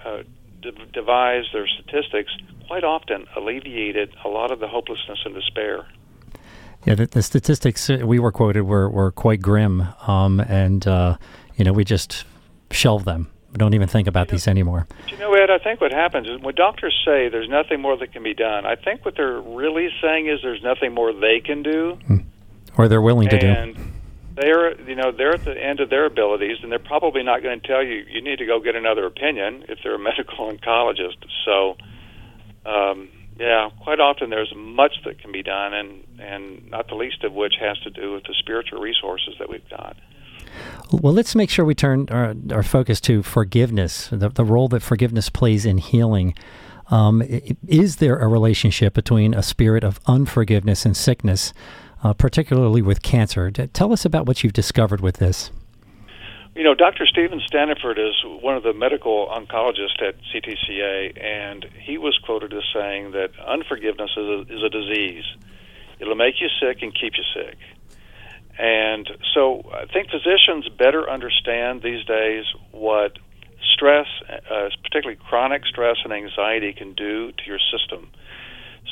uh, 0.05 0.23
devise 0.93 1.45
their 1.53 1.67
statistics. 1.67 2.31
Quite 2.67 2.83
often 2.83 3.25
alleviated 3.35 4.15
a 4.23 4.29
lot 4.29 4.51
of 4.51 4.59
the 4.59 4.67
hopelessness 4.67 5.19
and 5.25 5.33
despair. 5.33 5.87
Yeah, 6.85 6.95
the, 6.95 7.05
the 7.05 7.21
statistics 7.21 7.89
we 7.89 8.17
were 8.19 8.31
quoted 8.31 8.63
were, 8.63 8.89
were 8.89 9.11
quite 9.11 9.41
grim, 9.41 9.87
um, 10.07 10.39
and 10.39 10.87
uh, 10.87 11.17
you 11.55 11.65
know 11.65 11.73
we 11.73 11.83
just 11.83 12.25
shelved 12.71 13.05
them 13.05 13.29
we 13.51 13.57
don't 13.57 13.73
even 13.73 13.87
think 13.87 14.07
about 14.07 14.27
you 14.27 14.31
these 14.31 14.47
anymore. 14.47 14.87
you 15.09 15.17
know, 15.17 15.33
Ed, 15.33 15.49
I 15.49 15.57
think 15.57 15.81
what 15.81 15.91
happens 15.91 16.27
is 16.27 16.39
when 16.39 16.55
doctors 16.55 16.97
say 17.05 17.27
there's 17.29 17.49
nothing 17.49 17.81
more 17.81 17.97
that 17.97 18.13
can 18.13 18.23
be 18.23 18.33
done, 18.33 18.65
I 18.65 18.75
think 18.75 19.03
what 19.03 19.15
they're 19.15 19.41
really 19.41 19.89
saying 20.01 20.27
is 20.27 20.39
there's 20.41 20.63
nothing 20.63 20.93
more 20.93 21.11
they 21.13 21.41
can 21.41 21.61
do, 21.61 21.97
hmm. 22.07 22.17
or 22.77 22.87
they're 22.87 23.01
willing 23.01 23.29
to 23.29 23.39
do. 23.39 23.75
They're, 24.41 24.81
you 24.81 24.95
know, 24.95 25.11
they're 25.11 25.35
at 25.35 25.45
the 25.45 25.55
end 25.57 25.79
of 25.79 25.89
their 25.89 26.05
abilities, 26.05 26.57
and 26.63 26.71
they're 26.71 26.79
probably 26.79 27.23
not 27.23 27.43
going 27.43 27.61
to 27.61 27.67
tell 27.67 27.83
you 27.83 28.03
you 28.09 28.21
need 28.21 28.39
to 28.39 28.45
go 28.45 28.59
get 28.59 28.75
another 28.75 29.05
opinion 29.05 29.65
if 29.69 29.79
they're 29.83 29.95
a 29.95 29.99
medical 30.11 30.51
oncologist. 30.51 31.23
So, 31.45 31.77
um, 32.65 33.09
yeah, 33.39 33.69
quite 33.83 33.99
often 33.99 34.29
there's 34.29 34.53
much 34.55 34.93
that 35.05 35.19
can 35.19 35.31
be 35.31 35.43
done, 35.43 35.73
and 35.73 36.03
and 36.19 36.69
not 36.69 36.87
the 36.87 36.95
least 36.95 37.23
of 37.23 37.33
which 37.33 37.53
has 37.59 37.77
to 37.79 37.89
do 37.89 38.13
with 38.13 38.23
the 38.23 38.35
spiritual 38.39 38.79
resources 38.79 39.35
that 39.39 39.49
we've 39.49 39.67
got. 39.69 39.95
Well, 40.91 41.13
let's 41.13 41.35
make 41.35 41.49
sure 41.49 41.63
we 41.63 41.75
turn 41.75 42.07
our, 42.11 42.35
our 42.51 42.63
focus 42.63 42.99
to 43.01 43.23
forgiveness, 43.23 44.09
the, 44.11 44.29
the 44.29 44.43
role 44.43 44.67
that 44.69 44.81
forgiveness 44.81 45.29
plays 45.29 45.65
in 45.65 45.77
healing. 45.77 46.35
Um, 46.89 47.23
is 47.67 47.97
there 47.97 48.17
a 48.17 48.27
relationship 48.27 48.93
between 48.93 49.33
a 49.33 49.41
spirit 49.41 49.83
of 49.85 49.99
unforgiveness 50.05 50.85
and 50.85 50.95
sickness, 50.95 51.53
uh, 52.03 52.13
particularly 52.13 52.81
with 52.81 53.01
cancer? 53.01 53.51
Tell 53.51 53.93
us 53.93 54.05
about 54.05 54.25
what 54.25 54.43
you've 54.43 54.53
discovered 54.53 55.01
with 55.01 55.17
this. 55.17 55.51
You 56.55 56.63
know, 56.63 56.75
Dr. 56.75 57.05
Stephen 57.05 57.39
Standiford 57.39 57.97
is 57.97 58.13
one 58.41 58.57
of 58.57 58.63
the 58.63 58.73
medical 58.73 59.27
oncologists 59.27 60.01
at 60.05 60.15
CTCA, 60.33 61.23
and 61.23 61.65
he 61.79 61.97
was 61.97 62.19
quoted 62.25 62.53
as 62.53 62.63
saying 62.73 63.11
that 63.11 63.31
unforgiveness 63.47 64.11
is 64.17 64.27
a, 64.27 64.41
is 64.53 64.63
a 64.63 64.69
disease. 64.69 65.23
It'll 66.01 66.15
make 66.15 66.41
you 66.41 66.49
sick 66.59 66.81
and 66.81 66.93
keep 66.93 67.13
you 67.15 67.23
sick. 67.33 67.57
And 68.59 69.09
so 69.33 69.63
I 69.73 69.85
think 69.85 70.09
physicians 70.11 70.67
better 70.77 71.09
understand 71.09 71.83
these 71.83 72.03
days 72.05 72.43
what 72.71 73.17
stress, 73.73 74.07
uh, 74.29 74.69
particularly 74.83 75.19
chronic 75.29 75.65
stress 75.65 75.97
and 76.03 76.11
anxiety, 76.11 76.73
can 76.73 76.93
do 76.93 77.31
to 77.31 77.43
your 77.45 77.59
system. 77.71 78.09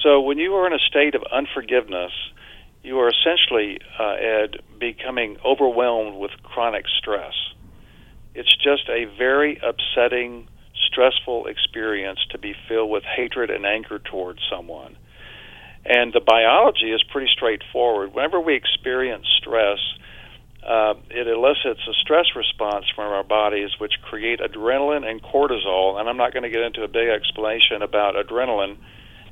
So 0.02 0.22
when 0.22 0.38
you 0.38 0.54
are 0.56 0.66
in 0.66 0.74
a 0.74 0.80
state 0.80 1.14
of 1.14 1.24
unforgiveness, 1.32 2.12
you 2.84 3.00
are 3.00 3.10
essentially, 3.10 3.80
uh, 4.00 4.14
Ed, 4.14 4.62
becoming 4.80 5.38
overwhelmed 5.46 6.18
with 6.18 6.32
chronic 6.44 6.86
stress. 6.98 7.34
It's 8.34 8.56
just 8.58 8.88
a 8.90 9.06
very 9.18 9.60
upsetting, 9.62 10.48
stressful 10.88 11.48
experience 11.48 12.20
to 12.32 12.38
be 12.38 12.54
filled 12.68 12.90
with 12.90 13.04
hatred 13.04 13.50
and 13.50 13.66
anger 13.66 14.00
towards 14.00 14.40
someone. 14.50 14.96
And 15.86 16.14
the 16.14 16.22
biology 16.22 16.92
is 16.92 17.04
pretty 17.12 17.30
straightforward. 17.34 18.14
Whenever 18.14 18.40
we 18.40 18.56
experience 18.56 19.26
stress, 19.40 19.80
uh, 20.64 20.94
it 21.10 21.28
elicits 21.28 21.82
a 21.88 21.94
stress 22.02 22.28
response 22.36 22.86
from 22.96 23.12
our 23.12 23.24
bodies, 23.24 23.72
which 23.80 23.94
create 24.04 24.40
adrenaline 24.40 25.10
and 25.10 25.22
cortisol. 25.24 26.00
And 26.00 26.08
I'm 26.08 26.18
not 26.18 26.34
going 26.34 26.44
to 26.44 26.50
get 26.50 26.62
into 26.62 26.84
a 26.84 26.88
big 26.88 27.08
explanation 27.10 27.82
about 27.82 28.16
adrenaline 28.16 28.78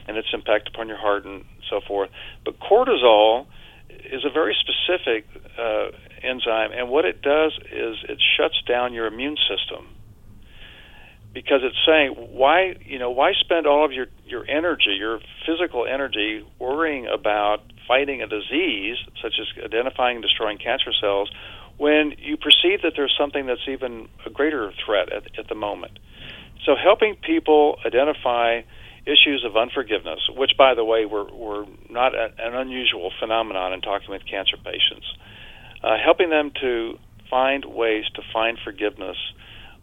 and 0.08 0.18
its 0.18 0.30
impact 0.34 0.70
upon 0.70 0.88
your 0.88 0.98
heart 0.98 1.26
and 1.26 1.44
so 1.70 1.82
forth. 1.88 2.10
But 2.46 2.60
cortisol 2.60 3.46
is 3.90 4.26
a 4.26 4.30
very 4.30 4.56
specific 4.60 5.26
uh, 5.58 5.88
enzyme, 6.24 6.72
and 6.72 6.90
what 6.90 7.06
it 7.06 7.22
does 7.22 7.54
is 7.72 7.98
it 8.08 8.20
shuts 8.38 8.62
down 8.68 8.94
your 8.94 9.08
immune 9.08 9.38
system 9.50 9.88
because 11.34 11.62
it's 11.64 11.78
saying 11.86 12.14
why 12.32 12.76
you 12.84 12.98
know 12.98 13.12
why 13.12 13.32
spend 13.40 13.68
all 13.68 13.86
of 13.86 13.92
your 13.92 14.08
your 14.26 14.44
energy 14.50 14.96
your 14.98 15.20
physical 15.46 15.86
energy 15.86 16.44
worrying 16.58 17.06
about 17.06 17.60
fighting 17.88 18.24
a 18.24 18.28
disease 18.28 18.98
such 19.22 19.36
as 19.40 19.46
identifying 19.64 20.18
and 20.18 20.24
destroying 20.24 20.58
cancer 20.58 20.92
cells 21.00 21.30
when 21.78 22.14
you 22.18 22.38
perceive 22.38 22.82
that 22.82 22.94
there's 22.96 23.14
something 23.20 23.46
that's 23.46 23.68
even 23.68 24.08
a 24.26 24.32
greater 24.32 24.72
threat 24.84 25.14
at, 25.14 25.24
at 25.38 25.48
the 25.48 25.54
moment 25.54 26.00
so 26.66 26.76
helping 26.76 27.16
people 27.16 27.78
identify 27.86 28.62
issues 29.08 29.44
of 29.48 29.56
unforgiveness 29.56 30.20
which 30.36 30.52
by 30.58 30.76
the 30.76 30.84
way 30.84 31.06
were, 31.06 31.32
were 31.32 31.66
not 31.90 32.14
a, 32.14 32.30
an 32.38 32.54
unusual 32.54 33.12
phenomenon 33.20 33.74
in 33.74 33.82
talking 33.82 34.12
with 34.12 34.22
cancer 34.30 34.58
patients 34.58 35.08
uh, 35.84 35.96
helping 36.04 36.30
them 36.30 36.52
to 36.62 37.00
find 37.30 37.66
ways 37.66 38.06
to 38.16 38.22
find 38.34 38.58
forgiveness 38.64 39.18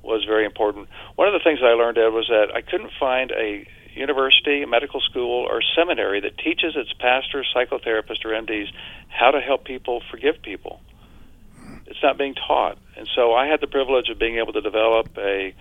was 0.03 0.25
very 0.25 0.45
important. 0.45 0.89
One 1.17 1.29
of 1.29 1.35
the 1.35 1.41
things 1.43 1.61
I 1.63 1.73
learned, 1.73 1.99
Ed, 1.99 2.09
was 2.09 2.27
that 2.29 2.55
I 2.55 2.61
couldn't 2.61 2.93
find 3.01 3.31
a 3.31 3.67
university, 3.95 4.63
a 4.63 4.67
medical 4.67 5.01
school, 5.01 5.47
or 5.49 5.61
seminary 5.77 6.21
that 6.21 6.37
teaches 6.39 6.75
its 6.77 6.93
pastors, 6.93 7.47
psychotherapists, 7.55 8.25
or 8.25 8.31
MDs 8.31 8.67
how 9.09 9.31
to 9.31 9.41
help 9.41 9.65
people 9.65 10.03
forgive 10.11 10.43
people. 10.43 10.81
It's 11.87 12.03
not 12.03 12.19
being 12.19 12.35
taught. 12.35 12.77
And 12.97 13.09
so 13.15 13.35
I 13.35 13.47
had 13.47 13.61
the 13.61 13.67
privilege 13.67 14.09
of 14.09 14.19
being 14.19 14.39
able 14.39 14.53
to 14.53 14.61
develop 14.61 15.17
a 15.17 15.55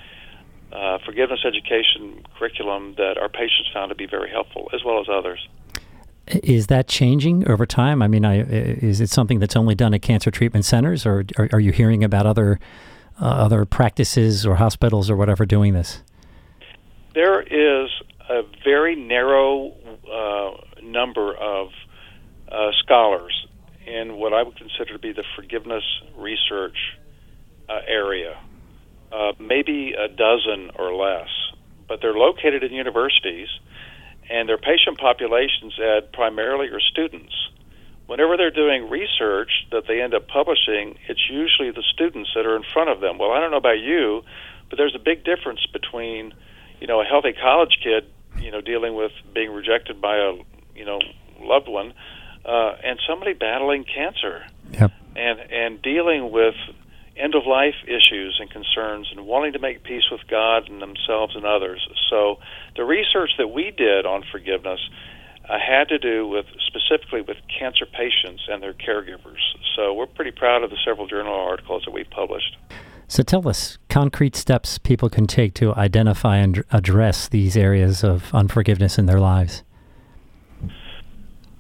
uh, 0.74 0.98
forgiveness 1.06 1.42
education 1.46 2.26
curriculum 2.38 2.96
that 2.98 3.18
our 3.18 3.30
patients 3.30 3.70
found 3.74 3.90
to 3.90 3.96
be 3.96 4.08
very 4.08 4.30
helpful, 4.30 4.70
as 4.74 4.84
well 4.84 5.00
as 5.00 5.08
others. 5.10 5.48
Is 6.28 6.68
that 6.68 6.88
changing 6.88 7.48
over 7.48 7.66
time? 7.66 8.02
I 8.02 8.08
mean, 8.08 8.26
I, 8.26 8.40
is 8.42 9.02
it 9.02 9.10
something 9.10 9.40
that's 9.40 9.56
only 9.56 9.76
done 9.76 9.94
at 9.94 10.02
cancer 10.02 10.32
treatment 10.32 10.66
centers, 10.66 11.06
or 11.06 11.26
are, 11.38 11.50
are 11.54 11.60
you 11.60 11.72
hearing 11.72 12.04
about 12.04 12.26
other 12.26 12.60
uh, 13.22 13.26
other 13.26 13.66
practices 13.66 14.46
or 14.46 14.56
hospitals 14.56 15.10
or 15.10 15.16
whatever 15.16 15.46
doing 15.46 15.74
this? 15.74 16.02
There 17.14 17.42
is 17.42 17.92
a 18.30 18.42
very 18.64 18.96
narrow 18.96 19.74
uh, 20.12 20.82
number 20.82 21.36
of 21.36 21.70
uh, 22.52 22.72
scholars 22.80 23.46
in 23.86 24.16
what 24.16 24.34
I 24.34 24.42
would 24.44 24.58
consider 24.58 24.94
to 24.94 25.00
be 25.00 25.12
the 25.12 25.24
forgiveness 25.36 25.84
research 26.18 26.78
uh, 27.70 27.82
area, 27.88 28.40
uh, 29.14 29.34
maybe 29.40 29.94
a 29.94 30.08
dozen 30.08 30.72
or 30.76 30.94
less, 30.94 31.30
but 31.88 32.02
they're 32.02 32.14
located 32.14 32.64
in 32.64 32.72
universities, 32.72 33.48
and 34.30 34.50
their 34.50 34.58
patient 34.58 34.98
populations 34.98 35.78
at 35.80 36.12
primarily 36.14 36.68
are 36.70 36.80
students. 36.80 37.34
Whenever 38.08 38.36
they're 38.38 38.52
doing 38.52 38.90
research 38.90 39.52
that 39.72 39.84
they 39.88 40.02
end 40.02 40.14
up 40.14 40.28
publishing, 40.28 40.98
it's 41.08 41.30
usually 41.30 41.72
the 41.72 41.84
students 41.94 42.32
that 42.36 42.46
are 42.46 42.56
in 42.56 42.64
front 42.74 42.90
of 42.90 43.00
them. 43.00 43.18
Well, 43.18 43.32
I 43.32 43.40
don't 43.40 43.52
know 43.52 43.58
about 43.58 43.80
you, 43.80 44.24
but 44.70 44.78
there's 44.78 44.96
a 44.96 45.00
big 45.00 45.24
difference 45.24 45.66
between, 45.72 46.34
you 46.80 46.88
know, 46.88 47.02
a 47.02 47.06
healthy 47.06 47.34
college 47.34 47.78
kid, 47.84 48.06
you 48.40 48.52
know, 48.52 48.62
dealing 48.62 48.96
with 48.96 49.12
being 49.34 49.52
rejected 49.52 50.02
by 50.02 50.18
a, 50.18 50.34
you 50.76 50.86
know, 50.86 51.00
loved 51.40 51.68
one 51.68 51.94
uh, 52.46 52.76
and 52.84 53.00
somebody 53.08 53.34
battling 53.34 53.84
cancer 53.84 54.46
yep. 54.72 54.92
and 55.16 55.40
and 55.40 55.82
dealing 55.82 56.32
with 56.32 56.56
end 57.16 57.36
of 57.36 57.46
life 57.46 57.76
issues 57.86 58.40
and 58.40 58.50
concerns 58.50 59.10
and 59.12 59.26
wanting 59.26 59.54
to 59.54 59.60
make 59.60 59.84
peace 59.84 60.04
with 60.12 60.22
God 60.30 60.70
and 60.70 60.82
themselves 60.82 61.36
and 61.36 61.46
others. 61.46 61.88
So 62.10 62.38
the 62.76 62.84
research 62.84 63.32
that 63.38 63.50
we 63.50 63.72
did 63.72 64.06
on 64.06 64.24
forgiveness 64.32 64.80
uh, 65.48 65.58
had 65.60 65.90
to 65.90 66.00
do 66.00 66.28
with 66.28 66.46
specifically 66.66 67.22
with 67.22 67.38
cancer 67.60 67.86
patients 67.86 68.44
and 68.48 68.64
their 68.64 68.74
caregivers. 68.74 69.42
So 69.76 69.94
we're 69.94 70.08
pretty 70.08 70.32
proud 70.32 70.64
of 70.64 70.70
the 70.70 70.78
several 70.86 71.08
journal 71.08 71.34
articles 71.34 71.84
that 71.86 71.92
we've 71.92 72.10
published. 72.10 72.58
So 73.08 73.22
tell 73.22 73.48
us 73.48 73.78
concrete 73.90 74.36
steps 74.36 74.78
people 74.78 75.10
can 75.10 75.28
take 75.28 75.54
to 75.56 75.76
identify 75.76 76.38
and 76.38 76.64
address 76.72 77.28
these 77.28 77.56
areas 77.56 78.04
of 78.04 78.34
unforgiveness 78.34 78.98
in 78.98 79.06
their 79.06 79.20
lives. 79.20 79.64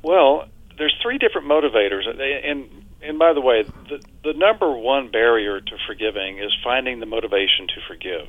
Well, 0.01 0.45
there's 0.77 0.95
three 1.01 1.17
different 1.17 1.47
motivators, 1.47 2.09
and 2.09 2.82
and 3.03 3.19
by 3.19 3.33
the 3.33 3.41
way, 3.41 3.63
the 3.89 3.99
the 4.23 4.33
number 4.33 4.75
one 4.75 5.11
barrier 5.11 5.59
to 5.59 5.75
forgiving 5.87 6.39
is 6.39 6.55
finding 6.63 6.99
the 6.99 7.05
motivation 7.05 7.67
to 7.67 7.81
forgive. 7.87 8.27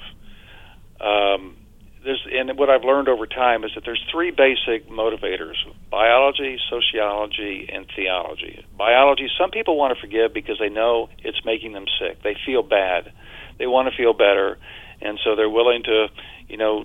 Um, 1.01 1.57
there's 2.05 2.27
and 2.31 2.59
what 2.59 2.69
I've 2.69 2.85
learned 2.85 3.09
over 3.09 3.27
time 3.27 3.65
is 3.65 3.71
that 3.75 3.85
there's 3.85 4.05
three 4.11 4.31
basic 4.31 4.89
motivators: 4.91 5.55
biology, 5.91 6.59
sociology, 6.69 7.69
and 7.73 7.87
theology. 7.97 8.65
Biology. 8.77 9.29
Some 9.39 9.51
people 9.51 9.77
want 9.77 9.95
to 9.95 10.01
forgive 10.01 10.35
because 10.35 10.59
they 10.59 10.69
know 10.69 11.09
it's 11.19 11.41
making 11.45 11.73
them 11.73 11.87
sick. 11.99 12.23
They 12.23 12.37
feel 12.45 12.63
bad. 12.63 13.13
They 13.59 13.67
want 13.67 13.89
to 13.89 13.97
feel 13.97 14.13
better, 14.13 14.59
and 15.01 15.19
so 15.25 15.37
they're 15.37 15.49
willing 15.49 15.85
to, 15.85 16.09
you 16.49 16.57
know, 16.57 16.85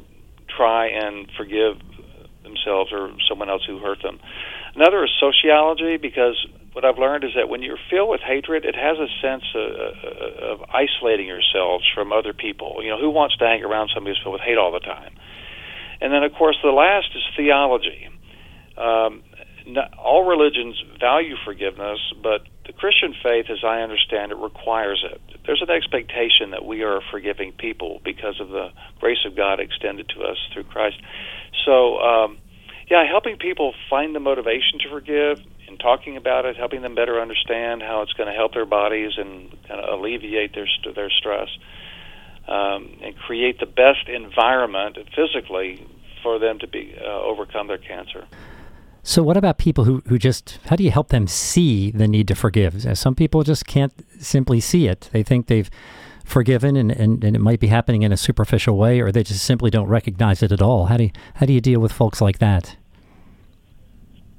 try 0.56 0.88
and 0.88 1.28
forgive 1.36 1.82
themselves 2.44 2.92
or 2.94 3.12
someone 3.28 3.50
else 3.50 3.64
who 3.66 3.80
hurt 3.80 4.02
them. 4.02 4.20
Another 4.76 5.04
is 5.04 5.12
sociology 5.20 5.98
because 5.98 6.38
what 6.74 6.86
I've 6.86 6.98
learned 6.98 7.24
is 7.24 7.32
that 7.36 7.50
when 7.50 7.64
you're 7.64 7.80
filled 7.90 8.10
with 8.10 8.22
hatred, 8.22 8.64
it 8.66 8.76
has 8.76 8.98
a 8.98 9.08
sense 9.22 9.44
of, 9.56 10.60
of 10.62 10.70
isolating 10.70 11.28
yourselves 11.28 11.84
from 11.94 12.14
other 12.14 12.34
people. 12.34 12.84
You 12.84 12.90
know, 12.90 13.00
who 13.00 13.10
wants 13.10 13.38
to 13.38 13.46
hang 13.46 13.64
around 13.64 13.90
somebody 13.94 14.16
who's 14.16 14.24
filled 14.24 14.34
with 14.34 14.42
hate 14.42 14.58
all 14.58 14.72
the 14.72 14.80
time? 14.80 15.14
And 16.02 16.14
then, 16.14 16.24
of 16.24 16.34
course, 16.34 16.58
the 16.64 16.70
last 16.70 17.08
is 17.16 17.24
theology. 17.36 18.08
Um, 18.78 19.24
not, 19.66 19.94
all 19.98 20.26
religions 20.26 20.82
value 21.00 21.36
forgiveness, 21.44 22.00
but 22.24 22.42
the 22.66 22.74
Christian 22.74 23.14
faith, 23.22 23.48
as 23.50 23.64
I 23.64 23.82
understand 23.82 24.32
it, 24.32 24.38
requires 24.38 25.04
it. 25.04 25.22
There's 25.46 25.62
an 25.62 25.70
expectation 25.70 26.52
that 26.52 26.66
we 26.66 26.84
are 26.84 27.02
forgiving 27.12 27.52
people 27.52 28.00
because 28.04 28.40
of 28.40 28.50
the 28.50 28.70
grace 29.00 29.26
of 29.26 29.36
God 29.36 29.60
extended 29.60 30.10
to 30.16 30.24
us 30.24 30.38
through 30.54 30.66
Christ. 30.66 30.98
So, 31.66 31.98
um, 31.98 32.38
yeah, 32.90 33.06
helping 33.08 33.38
people 33.38 33.74
find 33.90 34.16
the 34.16 34.20
motivation 34.20 34.80
to 34.84 34.90
forgive 34.90 35.40
and 35.70 35.80
talking 35.80 36.18
about 36.18 36.46
it, 36.46 36.58
helping 36.58 36.82
them 36.82 36.96
better 36.96 37.22
understand 37.22 37.82
how 37.82 38.02
it's 38.02 38.14
going 38.14 38.28
to 38.28 38.34
help 38.34 38.54
their 38.54 38.66
bodies 38.66 39.12
and 39.18 39.52
kind 39.68 39.80
of 39.80 40.00
alleviate 40.00 40.54
their 40.54 40.68
their 40.96 41.10
stress, 41.10 41.48
um, 42.48 42.98
and 43.02 43.16
create 43.16 43.60
the 43.60 43.66
best 43.66 44.08
environment 44.08 44.98
physically 45.16 45.88
for 46.22 46.40
them 46.40 46.60
to 46.60 46.68
be 46.68 46.96
uh, 47.00 47.22
overcome 47.22 47.68
their 47.68 47.78
cancer. 47.78 48.28
So, 49.02 49.24
what 49.24 49.38
about 49.38 49.58
people 49.58 49.86
who, 49.86 50.04
who 50.08 50.18
just, 50.18 50.60
how 50.66 50.76
do 50.76 50.84
you 50.84 50.92
help 50.92 51.10
them 51.10 51.26
see 51.26 51.90
the 51.90 52.08
need 52.08 52.28
to 52.28 52.36
forgive? 52.36 52.98
Some 52.98 53.16
people 53.16 53.44
just 53.44 53.66
can't 53.66 53.94
simply 54.22 54.60
see 54.60 54.88
it. 54.88 55.10
They 55.14 55.24
think 55.24 55.48
they've 55.48 55.70
forgiven 56.26 56.76
and, 56.76 56.92
and, 56.92 57.24
and 57.24 57.36
it 57.36 57.40
might 57.40 57.60
be 57.60 57.68
happening 57.68 58.04
in 58.04 58.12
a 58.12 58.18
superficial 58.18 58.78
way, 58.78 59.00
or 59.00 59.12
they 59.12 59.24
just 59.24 59.44
simply 59.44 59.72
don't 59.72 59.88
recognize 59.88 60.44
it 60.44 60.52
at 60.52 60.62
all. 60.62 60.88
How 60.88 60.98
do 60.98 61.06
you, 61.06 61.12
how 61.36 61.46
do 61.46 61.54
you 61.54 61.62
deal 61.62 61.80
with 61.80 61.92
folks 61.92 62.22
like 62.22 62.40
that? 62.40 62.76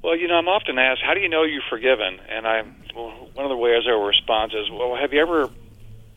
Well, 0.03 0.17
you 0.17 0.27
know, 0.27 0.35
I'm 0.35 0.47
often 0.47 0.79
asked, 0.79 1.01
"How 1.01 1.13
do 1.13 1.19
you 1.19 1.29
know 1.29 1.43
you're 1.43 1.61
forgiven?" 1.69 2.19
And 2.27 2.47
I, 2.47 2.63
well, 2.95 3.29
one 3.33 3.45
of 3.45 3.49
the 3.49 3.57
ways 3.57 3.83
I 3.87 3.91
respond 3.91 4.53
is, 4.53 4.69
"Well, 4.71 4.95
have 4.95 5.13
you 5.13 5.21
ever 5.21 5.49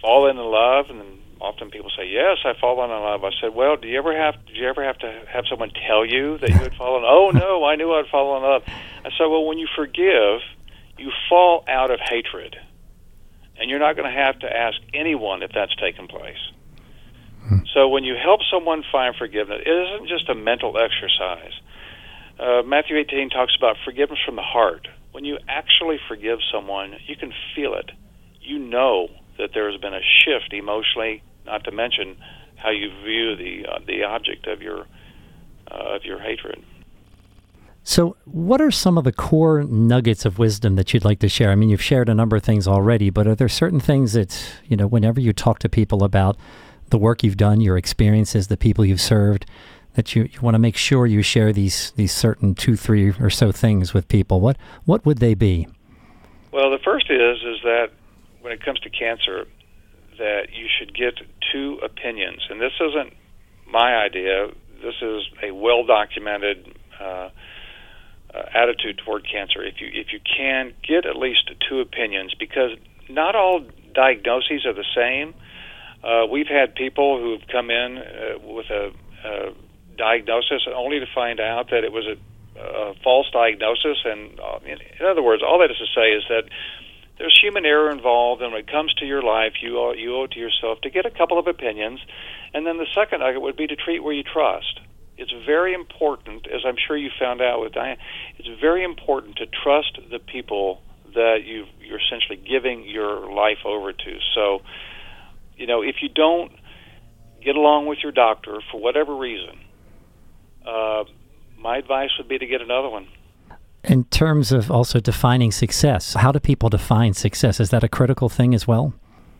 fallen 0.00 0.38
in 0.38 0.44
love?" 0.44 0.88
And 0.88 1.20
often 1.40 1.70
people 1.70 1.90
say, 1.90 2.06
"Yes, 2.06 2.38
I've 2.44 2.56
fallen 2.56 2.90
in 2.90 2.96
love." 2.96 3.24
I 3.24 3.30
said, 3.40 3.54
"Well, 3.54 3.76
do 3.76 3.86
you 3.86 3.98
ever 3.98 4.16
have 4.16 4.44
did 4.46 4.56
you 4.56 4.66
ever 4.68 4.82
have 4.84 4.98
to 4.98 5.12
have 5.28 5.46
someone 5.48 5.70
tell 5.86 6.04
you 6.04 6.38
that 6.38 6.48
you 6.48 6.56
had 6.56 6.74
fallen?" 6.74 7.04
oh 7.06 7.30
no, 7.30 7.64
I 7.64 7.76
knew 7.76 7.92
I'd 7.92 8.06
fallen 8.06 8.42
in 8.42 8.48
love. 8.48 8.62
I 9.04 9.10
said, 9.18 9.26
"Well, 9.26 9.44
when 9.44 9.58
you 9.58 9.68
forgive, 9.76 10.40
you 10.96 11.12
fall 11.28 11.64
out 11.68 11.90
of 11.90 12.00
hatred, 12.00 12.56
and 13.58 13.68
you're 13.68 13.80
not 13.80 13.96
going 13.96 14.10
to 14.10 14.18
have 14.18 14.38
to 14.38 14.56
ask 14.56 14.78
anyone 14.94 15.42
if 15.42 15.52
that's 15.52 15.76
taken 15.76 16.08
place." 16.08 16.40
Hmm. 17.46 17.58
So 17.74 17.88
when 17.88 18.04
you 18.04 18.14
help 18.14 18.40
someone 18.50 18.82
find 18.90 19.14
forgiveness, 19.14 19.60
it 19.66 19.70
isn't 19.70 20.08
just 20.08 20.30
a 20.30 20.34
mental 20.34 20.78
exercise 20.78 21.52
uh, 22.38 22.62
Matthew 22.62 22.96
18 22.98 23.30
talks 23.30 23.54
about 23.56 23.76
forgiveness 23.84 24.18
from 24.24 24.36
the 24.36 24.42
heart. 24.42 24.88
When 25.12 25.24
you 25.24 25.38
actually 25.48 25.98
forgive 26.08 26.38
someone, 26.52 26.94
you 27.06 27.16
can 27.16 27.32
feel 27.54 27.74
it. 27.74 27.90
You 28.40 28.58
know 28.58 29.08
that 29.38 29.50
there 29.54 29.70
has 29.70 29.80
been 29.80 29.94
a 29.94 30.00
shift 30.00 30.52
emotionally, 30.52 31.22
not 31.46 31.64
to 31.64 31.70
mention 31.70 32.16
how 32.56 32.70
you 32.70 32.90
view 33.04 33.36
the 33.36 33.66
uh, 33.68 33.78
the 33.86 34.04
object 34.04 34.46
of 34.46 34.62
your 34.62 34.86
uh, 35.70 35.96
of 35.96 36.04
your 36.04 36.18
hatred. 36.18 36.62
So, 37.86 38.16
what 38.24 38.62
are 38.62 38.70
some 38.70 38.96
of 38.96 39.04
the 39.04 39.12
core 39.12 39.62
nuggets 39.62 40.24
of 40.24 40.38
wisdom 40.38 40.74
that 40.76 40.94
you'd 40.94 41.04
like 41.04 41.18
to 41.18 41.28
share? 41.28 41.50
I 41.50 41.54
mean, 41.54 41.68
you've 41.68 41.82
shared 41.82 42.08
a 42.08 42.14
number 42.14 42.34
of 42.34 42.42
things 42.42 42.66
already, 42.66 43.10
but 43.10 43.26
are 43.26 43.34
there 43.34 43.48
certain 43.48 43.78
things 43.78 44.14
that, 44.14 44.42
you 44.66 44.74
know, 44.74 44.86
whenever 44.86 45.20
you 45.20 45.34
talk 45.34 45.58
to 45.60 45.68
people 45.68 46.02
about 46.02 46.38
the 46.88 46.96
work 46.96 47.22
you've 47.22 47.36
done, 47.36 47.60
your 47.60 47.76
experiences, 47.76 48.46
the 48.46 48.56
people 48.56 48.86
you've 48.86 49.02
served, 49.02 49.44
that 49.94 50.14
you, 50.14 50.28
you 50.30 50.40
want 50.40 50.54
to 50.54 50.58
make 50.58 50.76
sure 50.76 51.06
you 51.06 51.22
share 51.22 51.52
these 51.52 51.92
these 51.92 52.12
certain 52.12 52.54
two, 52.54 52.76
three 52.76 53.10
or 53.20 53.30
so 53.30 53.52
things 53.52 53.94
with 53.94 54.08
people. 54.08 54.40
What 54.40 54.56
what 54.84 55.04
would 55.06 55.18
they 55.18 55.34
be? 55.34 55.66
Well, 56.52 56.70
the 56.70 56.78
first 56.84 57.10
is 57.10 57.38
is 57.42 57.62
that 57.62 57.90
when 58.40 58.52
it 58.52 58.64
comes 58.64 58.80
to 58.80 58.90
cancer, 58.90 59.46
that 60.18 60.48
you 60.52 60.66
should 60.78 60.94
get 60.94 61.14
two 61.52 61.78
opinions, 61.82 62.46
and 62.50 62.60
this 62.60 62.72
isn't 62.80 63.12
my 63.66 63.96
idea. 63.96 64.50
This 64.82 64.94
is 65.00 65.22
a 65.42 65.50
well 65.52 65.84
documented 65.84 66.76
uh, 67.00 67.04
uh, 67.04 67.30
attitude 68.54 69.00
toward 69.04 69.26
cancer. 69.30 69.62
If 69.62 69.80
you 69.80 69.88
if 69.92 70.12
you 70.12 70.20
can 70.20 70.74
get 70.86 71.06
at 71.06 71.16
least 71.16 71.50
two 71.68 71.80
opinions, 71.80 72.34
because 72.38 72.70
not 73.08 73.34
all 73.34 73.64
diagnoses 73.94 74.66
are 74.66 74.74
the 74.74 74.84
same. 74.94 75.34
Uh, 76.02 76.26
we've 76.26 76.48
had 76.48 76.74
people 76.74 77.18
who 77.18 77.32
have 77.32 77.48
come 77.48 77.70
in 77.70 77.96
uh, 77.96 78.38
with 78.44 78.66
a, 78.68 78.90
a 79.24 79.54
diagnosis, 79.96 80.62
and 80.66 80.74
only 80.74 81.00
to 81.00 81.06
find 81.14 81.40
out 81.40 81.70
that 81.70 81.84
it 81.84 81.92
was 81.92 82.06
a, 82.06 82.60
a 82.60 82.94
false 83.02 83.26
diagnosis. 83.32 83.98
And 84.04 84.38
uh, 84.40 84.58
in, 84.64 84.78
in 85.00 85.06
other 85.06 85.22
words, 85.22 85.42
all 85.42 85.58
that 85.60 85.70
is 85.70 85.78
to 85.78 85.86
say 85.94 86.12
is 86.12 86.24
that 86.28 86.44
there's 87.18 87.38
human 87.40 87.64
error 87.64 87.90
involved, 87.90 88.42
and 88.42 88.52
when 88.52 88.60
it 88.60 88.70
comes 88.70 88.92
to 88.94 89.06
your 89.06 89.22
life, 89.22 89.54
you 89.62 89.78
owe, 89.78 89.92
you 89.92 90.16
owe 90.16 90.24
it 90.24 90.32
to 90.32 90.40
yourself 90.40 90.80
to 90.80 90.90
get 90.90 91.06
a 91.06 91.10
couple 91.10 91.38
of 91.38 91.46
opinions. 91.46 92.00
And 92.52 92.66
then 92.66 92.78
the 92.78 92.86
second 92.94 93.20
nugget 93.20 93.40
would 93.40 93.56
be 93.56 93.66
to 93.66 93.76
treat 93.76 94.02
where 94.02 94.12
you 94.12 94.24
trust. 94.24 94.80
It's 95.16 95.32
very 95.46 95.74
important, 95.74 96.48
as 96.48 96.62
I'm 96.66 96.76
sure 96.76 96.96
you 96.96 97.10
found 97.18 97.40
out 97.40 97.60
with 97.60 97.72
Diane, 97.72 97.98
it's 98.36 98.48
very 98.60 98.82
important 98.82 99.36
to 99.36 99.46
trust 99.46 99.98
the 100.10 100.18
people 100.18 100.82
that 101.14 101.44
you 101.44 101.66
you're 101.80 102.00
essentially 102.00 102.36
giving 102.36 102.88
your 102.88 103.32
life 103.32 103.58
over 103.64 103.92
to. 103.92 104.18
So, 104.34 104.62
you 105.56 105.68
know, 105.68 105.82
if 105.82 105.96
you 106.02 106.08
don't 106.08 106.50
get 107.44 107.54
along 107.54 107.86
with 107.86 107.98
your 108.02 108.10
doctor 108.10 108.58
for 108.72 108.80
whatever 108.80 109.14
reason, 109.14 109.60
uh, 110.66 111.04
my 111.58 111.78
advice 111.78 112.10
would 112.18 112.28
be 112.28 112.38
to 112.38 112.46
get 112.46 112.60
another 112.60 112.88
one. 112.88 113.08
In 113.84 114.04
terms 114.04 114.50
of 114.50 114.70
also 114.70 114.98
defining 114.98 115.52
success, 115.52 116.14
how 116.14 116.32
do 116.32 116.40
people 116.40 116.70
define 116.70 117.12
success? 117.12 117.60
Is 117.60 117.70
that 117.70 117.84
a 117.84 117.88
critical 117.88 118.28
thing 118.28 118.54
as 118.54 118.66
well? 118.66 118.94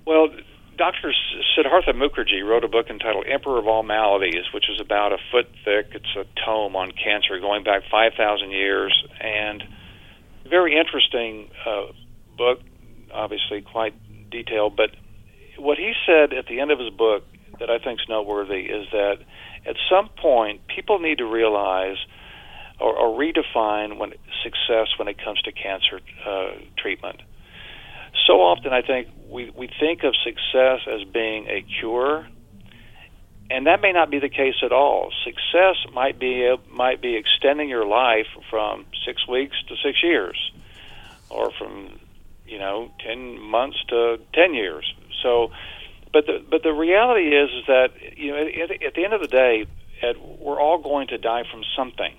Well, 0.07 0.29
Dr. 0.77 1.15
Siddhartha 1.55 1.93
Mukherjee 1.93 2.47
wrote 2.47 2.65
a 2.65 2.69
book 2.69 2.91
entitled 2.91 3.27
Emperor 3.27 3.59
of 3.59 3.67
All 3.67 3.83
Maladies, 3.83 4.53
which 4.53 4.69
is 4.69 4.81
about 4.81 5.13
a 5.13 5.19
foot 5.31 5.47
thick. 5.65 5.93
It's 5.93 6.17
a 6.17 6.25
tome 6.45 6.77
on 6.77 6.93
cancer 6.93 7.39
going 7.41 7.65
back 7.65 7.83
5,000 7.91 8.51
years, 8.51 8.93
and 9.21 9.63
very 10.49 10.79
interesting 10.79 11.49
uh, 11.65 11.93
book, 12.37 12.61
obviously 13.13 13.63
quite 13.63 13.95
detailed. 14.31 14.77
But 14.77 14.91
what 15.57 15.79
he 15.79 15.93
said 16.07 16.33
at 16.33 16.47
the 16.47 16.61
end 16.61 16.71
of 16.71 16.79
his 16.79 16.91
book 16.91 17.25
that 17.61 17.71
I 17.71 17.79
think 17.79 18.01
is 18.01 18.09
noteworthy 18.09 18.63
is 18.67 18.87
that 18.93 19.19
at 19.67 19.77
some 19.91 20.09
point 20.09 20.67
people 20.67 20.99
need 20.99 21.19
to 21.19 21.27
realize– 21.27 21.97
or, 22.81 22.97
or 22.97 23.19
redefine 23.19 23.99
when 23.99 24.13
success 24.43 24.89
when 24.99 25.09
it 25.09 25.23
comes 25.23 25.41
to 25.43 25.53
cancer 25.53 26.01
uh, 26.27 26.53
treatment. 26.77 27.23
So 28.27 28.35
often, 28.35 28.73
I 28.73 28.83
think 28.83 29.09
we, 29.29 29.51
we 29.51 29.69
think 29.81 30.03
of 30.05 30.15
success 30.25 30.81
as 30.89 31.05
being 31.05 31.47
a 31.49 31.65
cure, 31.81 32.27
and 33.51 33.67
that 33.67 33.81
may 33.81 33.93
not 33.93 34.11
be 34.11 34.19
the 34.19 34.29
case 34.29 34.55
at 34.63 34.73
all. 34.73 35.13
Success 35.25 35.77
might 35.93 36.19
be 36.19 36.55
might 36.71 37.03
be 37.03 37.17
extending 37.17 37.69
your 37.69 37.87
life 37.87 38.27
from 38.51 38.87
six 39.07 39.27
weeks 39.29 39.57
to 39.69 39.75
six 39.85 40.03
years, 40.03 40.53
or 41.29 41.51
from 41.59 41.99
you 42.47 42.59
know 42.59 42.91
ten 43.05 43.41
months 43.41 43.77
to 43.89 44.19
ten 44.33 44.55
years. 44.55 44.93
So, 45.23 45.51
but 46.15 46.27
the 46.27 46.45
but 46.49 46.63
the 46.63 46.73
reality 46.73 47.27
is 47.27 47.51
is 47.51 47.67
that 47.67 47.89
you 48.17 48.31
know 48.31 48.39
at, 48.39 48.71
at 48.71 48.95
the 48.95 49.05
end 49.05 49.13
of 49.13 49.21
the 49.21 49.27
day, 49.27 49.67
Ed, 50.01 50.17
we're 50.39 50.61
all 50.61 50.79
going 50.79 51.09
to 51.09 51.19
die 51.19 51.43
from 51.51 51.63
something. 51.77 52.15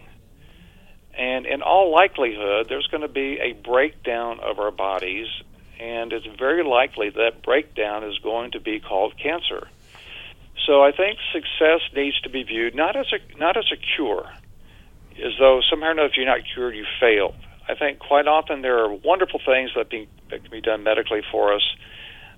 And 1.18 1.46
in 1.46 1.62
all 1.62 1.94
likelihood, 1.94 2.68
there's 2.68 2.88
going 2.88 3.04
to 3.04 3.08
be 3.08 3.40
a 3.40 3.54
breakdown 3.54 4.42
of 4.42 4.60
our 4.60 4.72
bodies, 4.72 5.28
and 5.80 6.12
it's 6.12 6.26
very 6.38 6.62
likely 6.62 7.10
that 7.12 7.42
breakdown 7.42 8.04
is 8.04 8.20
going 8.20 8.52
to 8.52 8.60
be 8.60 8.82
called 8.82 9.14
cancer. 9.18 9.70
So 10.68 10.84
I 10.84 10.92
think 10.92 11.18
success 11.32 11.80
needs 11.96 12.20
to 12.22 12.30
be 12.30 12.44
viewed 12.44 12.76
not 12.76 12.98
as 12.98 13.08
a 13.14 13.38
not 13.40 13.56
as 13.56 13.72
a 13.72 13.78
cure, 13.96 14.30
as 15.24 15.32
though 15.40 15.62
somehow 15.70 15.88
or 15.88 15.92
another 15.92 16.10
if 16.10 16.18
you're 16.18 16.26
not 16.26 16.42
cured, 16.54 16.76
you 16.76 16.86
failed. 17.00 17.36
I 17.70 17.76
think 17.76 18.00
quite 18.00 18.28
often 18.28 18.62
there 18.62 18.80
are 18.84 18.94
wonderful 18.94 19.40
things 19.44 19.72
that, 19.76 19.90
be, 19.90 20.08
that 20.30 20.44
can 20.44 20.52
be 20.52 20.62
done 20.62 20.84
medically 20.84 21.22
for 21.32 21.54
us 21.54 21.64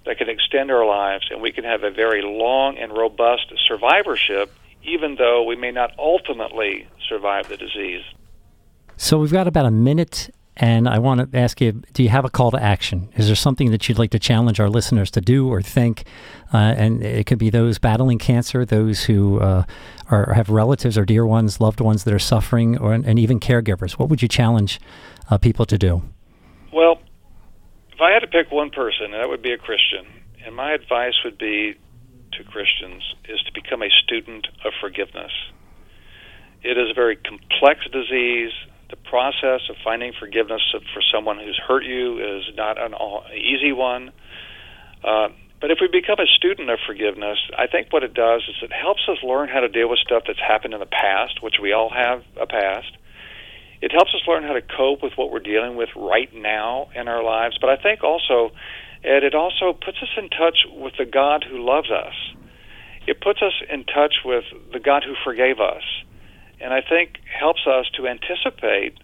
that 0.08 0.18
can 0.18 0.30
extend 0.30 0.72
our 0.72 0.86
lives, 0.86 1.28
and 1.30 1.42
we 1.42 1.52
can 1.52 1.64
have 1.64 1.84
a 1.84 1.92
very 1.92 2.22
long 2.22 2.78
and 2.78 2.92
robust 2.92 3.54
survivorship, 3.68 4.52
even 4.84 5.16
though 5.16 5.44
we 5.44 5.56
may 5.56 5.72
not 5.72 5.92
ultimately 6.00 6.88
survive 7.08 7.50
the 7.50 7.58
disease. 7.58 8.04
So 8.96 9.20
we've 9.20 9.32
got 9.32 9.48
about 9.48 9.66
a 9.66 9.72
minute, 9.72 10.34
and 10.56 10.88
I 10.88 11.00
want 11.00 11.32
to 11.32 11.38
ask 11.38 11.60
you 11.62 11.74
do 11.94 12.04
you 12.04 12.10
have 12.10 12.26
a 12.26 12.30
call 12.30 12.52
to 12.52 12.62
action? 12.62 13.10
Is 13.16 13.28
there 13.28 13.36
something 13.36 13.72
that 13.72 13.88
you'd 13.88 14.00
like 14.00 14.12
to 14.12 14.20
challenge 14.20 14.60
our 14.60 14.70
listeners 14.70 15.12
to 15.12 15.22
do 15.22 15.50
or 15.50 15.62
think? 15.62 16.06
Uh, 16.54 16.58
and 16.58 17.04
it 17.04 17.26
could 17.26 17.38
be 17.38 17.50
those 17.50 17.78
battling 17.78 18.18
cancer, 18.18 18.66
those 18.66 19.04
who 19.04 19.40
uh, 19.40 19.66
are, 20.10 20.34
have 20.34 20.50
relatives 20.50 20.98
or 20.98 21.06
dear 21.06 21.26
ones, 21.26 21.60
loved 21.60 21.82
ones 21.82 22.06
that 22.06 22.14
are 22.14 22.20
suffering, 22.20 22.78
or, 22.78 22.94
and 22.94 23.20
even 23.20 23.40
caregivers. 23.40 23.92
What 23.94 24.10
would 24.10 24.22
you 24.22 24.28
challenge 24.28 24.80
uh, 25.30 25.38
people 25.38 25.66
to 25.66 25.78
do? 25.78 26.02
Well, 26.72 27.00
if 27.98 28.02
I 28.02 28.12
had 28.12 28.20
to 28.20 28.28
pick 28.28 28.52
one 28.52 28.70
person, 28.70 29.10
that 29.12 29.28
would 29.28 29.42
be 29.42 29.54
a 29.54 29.58
Christian. 29.58 30.06
And 30.46 30.56
my 30.56 30.72
advice 30.72 31.16
would 31.26 31.40
be 31.40 31.74
to 32.34 32.44
Christians 32.44 33.02
is 33.28 33.42
to 33.42 33.52
become 33.52 33.82
a 33.82 33.90
student 34.04 34.46
of 34.64 34.72
forgiveness. 34.80 35.32
It 36.62 36.78
is 36.78 36.92
a 36.92 36.94
very 36.94 37.16
complex 37.16 37.82
disease 37.92 38.54
the 38.90 38.96
process 38.96 39.62
of 39.70 39.76
finding 39.84 40.14
forgiveness 40.18 40.62
for 40.94 41.02
someone 41.14 41.40
who's 41.40 41.60
hurt 41.68 41.84
you 41.84 42.20
is 42.20 42.44
not 42.56 42.78
an 42.80 42.94
easy 43.36 43.74
one. 43.74 44.12
Uh, 45.04 45.30
but 45.60 45.72
if 45.72 45.80
we 45.82 45.88
become 45.88 46.20
a 46.20 46.30
student 46.38 46.70
of 46.70 46.80
forgiveness, 46.86 47.40
I 47.58 47.68
think 47.68 47.92
what 47.92 48.04
it 48.04 48.14
does 48.14 48.44
is 48.48 48.56
it 48.62 48.72
helps 48.72 49.02
us 49.10 49.18
learn 49.24 49.50
how 49.50 49.60
to 49.62 49.68
deal 49.68 49.90
with 49.90 50.00
stuff 50.00 50.24
that's 50.28 50.40
happened 50.40 50.74
in 50.74 50.80
the 50.80 50.86
past, 50.86 51.42
which 51.42 51.56
we 51.62 51.74
all 51.74 51.90
have 51.90 52.24
a 52.40 52.46
past. 52.46 52.92
It 53.82 53.92
helps 53.92 54.14
us 54.16 54.22
learn 54.28 54.44
how 54.44 54.54
to 54.54 54.62
cope 54.62 55.04
with 55.04 55.14
what 55.16 55.32
we're 55.32 55.40
dealing 55.40 55.76
with 55.76 55.90
right 55.96 56.34
now 56.34 56.90
in 56.96 57.08
our 57.08 57.24
lives. 57.24 57.58
But 57.60 57.70
I 57.70 57.78
think 57.78 58.04
also, 58.04 58.52
Ed, 59.04 59.24
it 59.24 59.36
also 59.36 59.74
puts 59.74 59.98
us 60.02 60.10
in 60.18 60.30
touch 60.30 60.66
with 60.72 60.94
the 60.98 61.06
God 61.06 61.46
who 61.48 61.64
loves 61.64 61.92
us. 61.92 62.14
It 63.06 63.22
puts 63.22 63.42
us 63.42 63.54
in 63.70 63.86
touch 63.86 64.16
with 64.26 64.44
the 64.74 64.80
God 64.80 65.04
who 65.04 65.14
forgave 65.24 65.60
us 65.60 65.84
and 66.60 66.74
I 66.74 66.82
think 66.82 67.20
helps 67.28 67.68
us 67.68 67.86
to 67.96 68.08
anticipate 68.08 68.98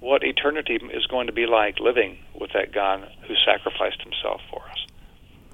what 0.00 0.22
eternity 0.22 0.78
is 0.92 1.06
going 1.06 1.26
to 1.26 1.32
be 1.32 1.46
like 1.46 1.80
living 1.80 2.18
with 2.38 2.52
that 2.52 2.72
God 2.72 3.00
who 3.26 3.34
sacrificed 3.44 4.02
himself 4.02 4.40
for 4.50 4.62
us. 4.70 4.77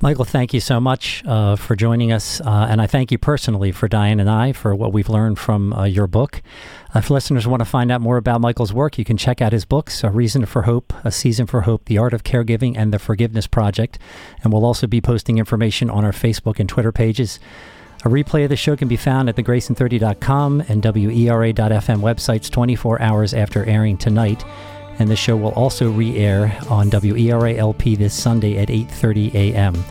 Michael, 0.05 0.27
thank 0.27 0.53
you 0.53 0.61
so 0.61 0.81
much 0.81 1.25
uh, 1.25 1.57
for 1.57 1.75
joining 1.75 2.13
us. 2.13 2.39
Uh, 2.43 2.67
and 2.69 2.83
I 2.83 2.87
thank 2.87 3.11
you 3.11 3.17
personally 3.17 3.73
for 3.73 3.89
Diane 3.89 4.21
and 4.21 4.29
I 4.29 4.53
for 4.53 4.75
what 4.75 4.93
we've 4.93 5.09
learned 5.09 5.39
from 5.39 5.73
uh, 5.73 5.85
your 5.85 6.07
book. 6.07 6.43
Uh, 6.95 6.99
if 6.99 7.09
listeners 7.09 7.47
want 7.47 7.63
to 7.63 7.65
find 7.65 7.91
out 7.91 8.03
more 8.03 8.19
about 8.19 8.43
Michael's 8.43 8.71
work, 8.71 8.99
you 8.99 9.05
can 9.07 9.17
check 9.17 9.41
out 9.41 9.55
his 9.55 9.65
books 9.65 10.05
A 10.05 10.11
Reason 10.11 10.45
for 10.45 10.65
Hope, 10.65 10.93
A 11.05 11.11
Season 11.11 11.47
for 11.47 11.63
Hope, 11.63 11.87
The 11.87 11.97
Art 11.97 12.13
of 12.13 12.23
Caregiving, 12.23 12.77
and 12.77 12.93
The 12.93 12.99
Forgiveness 12.99 13.47
Project. 13.47 13.99
And 14.43 14.53
we'll 14.53 14.67
also 14.67 14.87
be 14.87 15.01
posting 15.01 15.39
information 15.39 15.89
on 15.89 16.05
our 16.05 16.13
Facebook 16.13 16.61
and 16.61 16.69
Twitter 16.69 16.93
pages. 16.93 17.41
A 18.05 18.09
replay 18.09 18.45
of 18.45 18.51
the 18.51 18.57
show 18.57 18.77
can 18.77 18.89
be 18.89 18.99
found 18.99 19.31
at 19.31 19.37
thegrayson30.com 19.37 20.65
and 20.69 20.83
WERA.FM 20.83 22.01
websites 22.01 22.51
24 22.51 23.01
hours 23.01 23.33
after 23.33 23.65
airing 23.65 23.97
tonight. 23.97 24.45
And 24.99 25.09
the 25.09 25.17
show 25.17 25.37
will 25.37 25.53
also 25.53 25.91
re-air 25.91 26.57
on 26.69 26.91
WERA 26.91 27.55
LP 27.55 27.97
this 27.97 28.15
Sunday 28.15 28.59
at 28.59 28.69
8:30 28.69 29.35
a.m. 29.35 29.85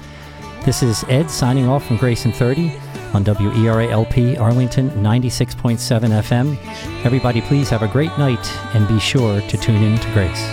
This 0.65 0.81
is 0.81 1.03
Ed 1.09 1.29
signing 1.29 1.67
off 1.67 1.85
from 1.85 1.97
Grace 1.97 2.25
in 2.25 2.31
30 2.31 2.71
on 3.13 3.23
WERA 3.23 3.87
LP 3.89 4.37
Arlington 4.37 4.89
96.7 4.91 5.77
FM. 5.77 6.57
Everybody, 7.05 7.41
please 7.41 7.69
have 7.69 7.83
a 7.83 7.87
great 7.87 8.17
night 8.17 8.45
and 8.73 8.87
be 8.87 8.99
sure 8.99 9.41
to 9.41 9.57
tune 9.57 9.83
in 9.83 9.97
to 9.99 10.13
Grace. 10.13 10.43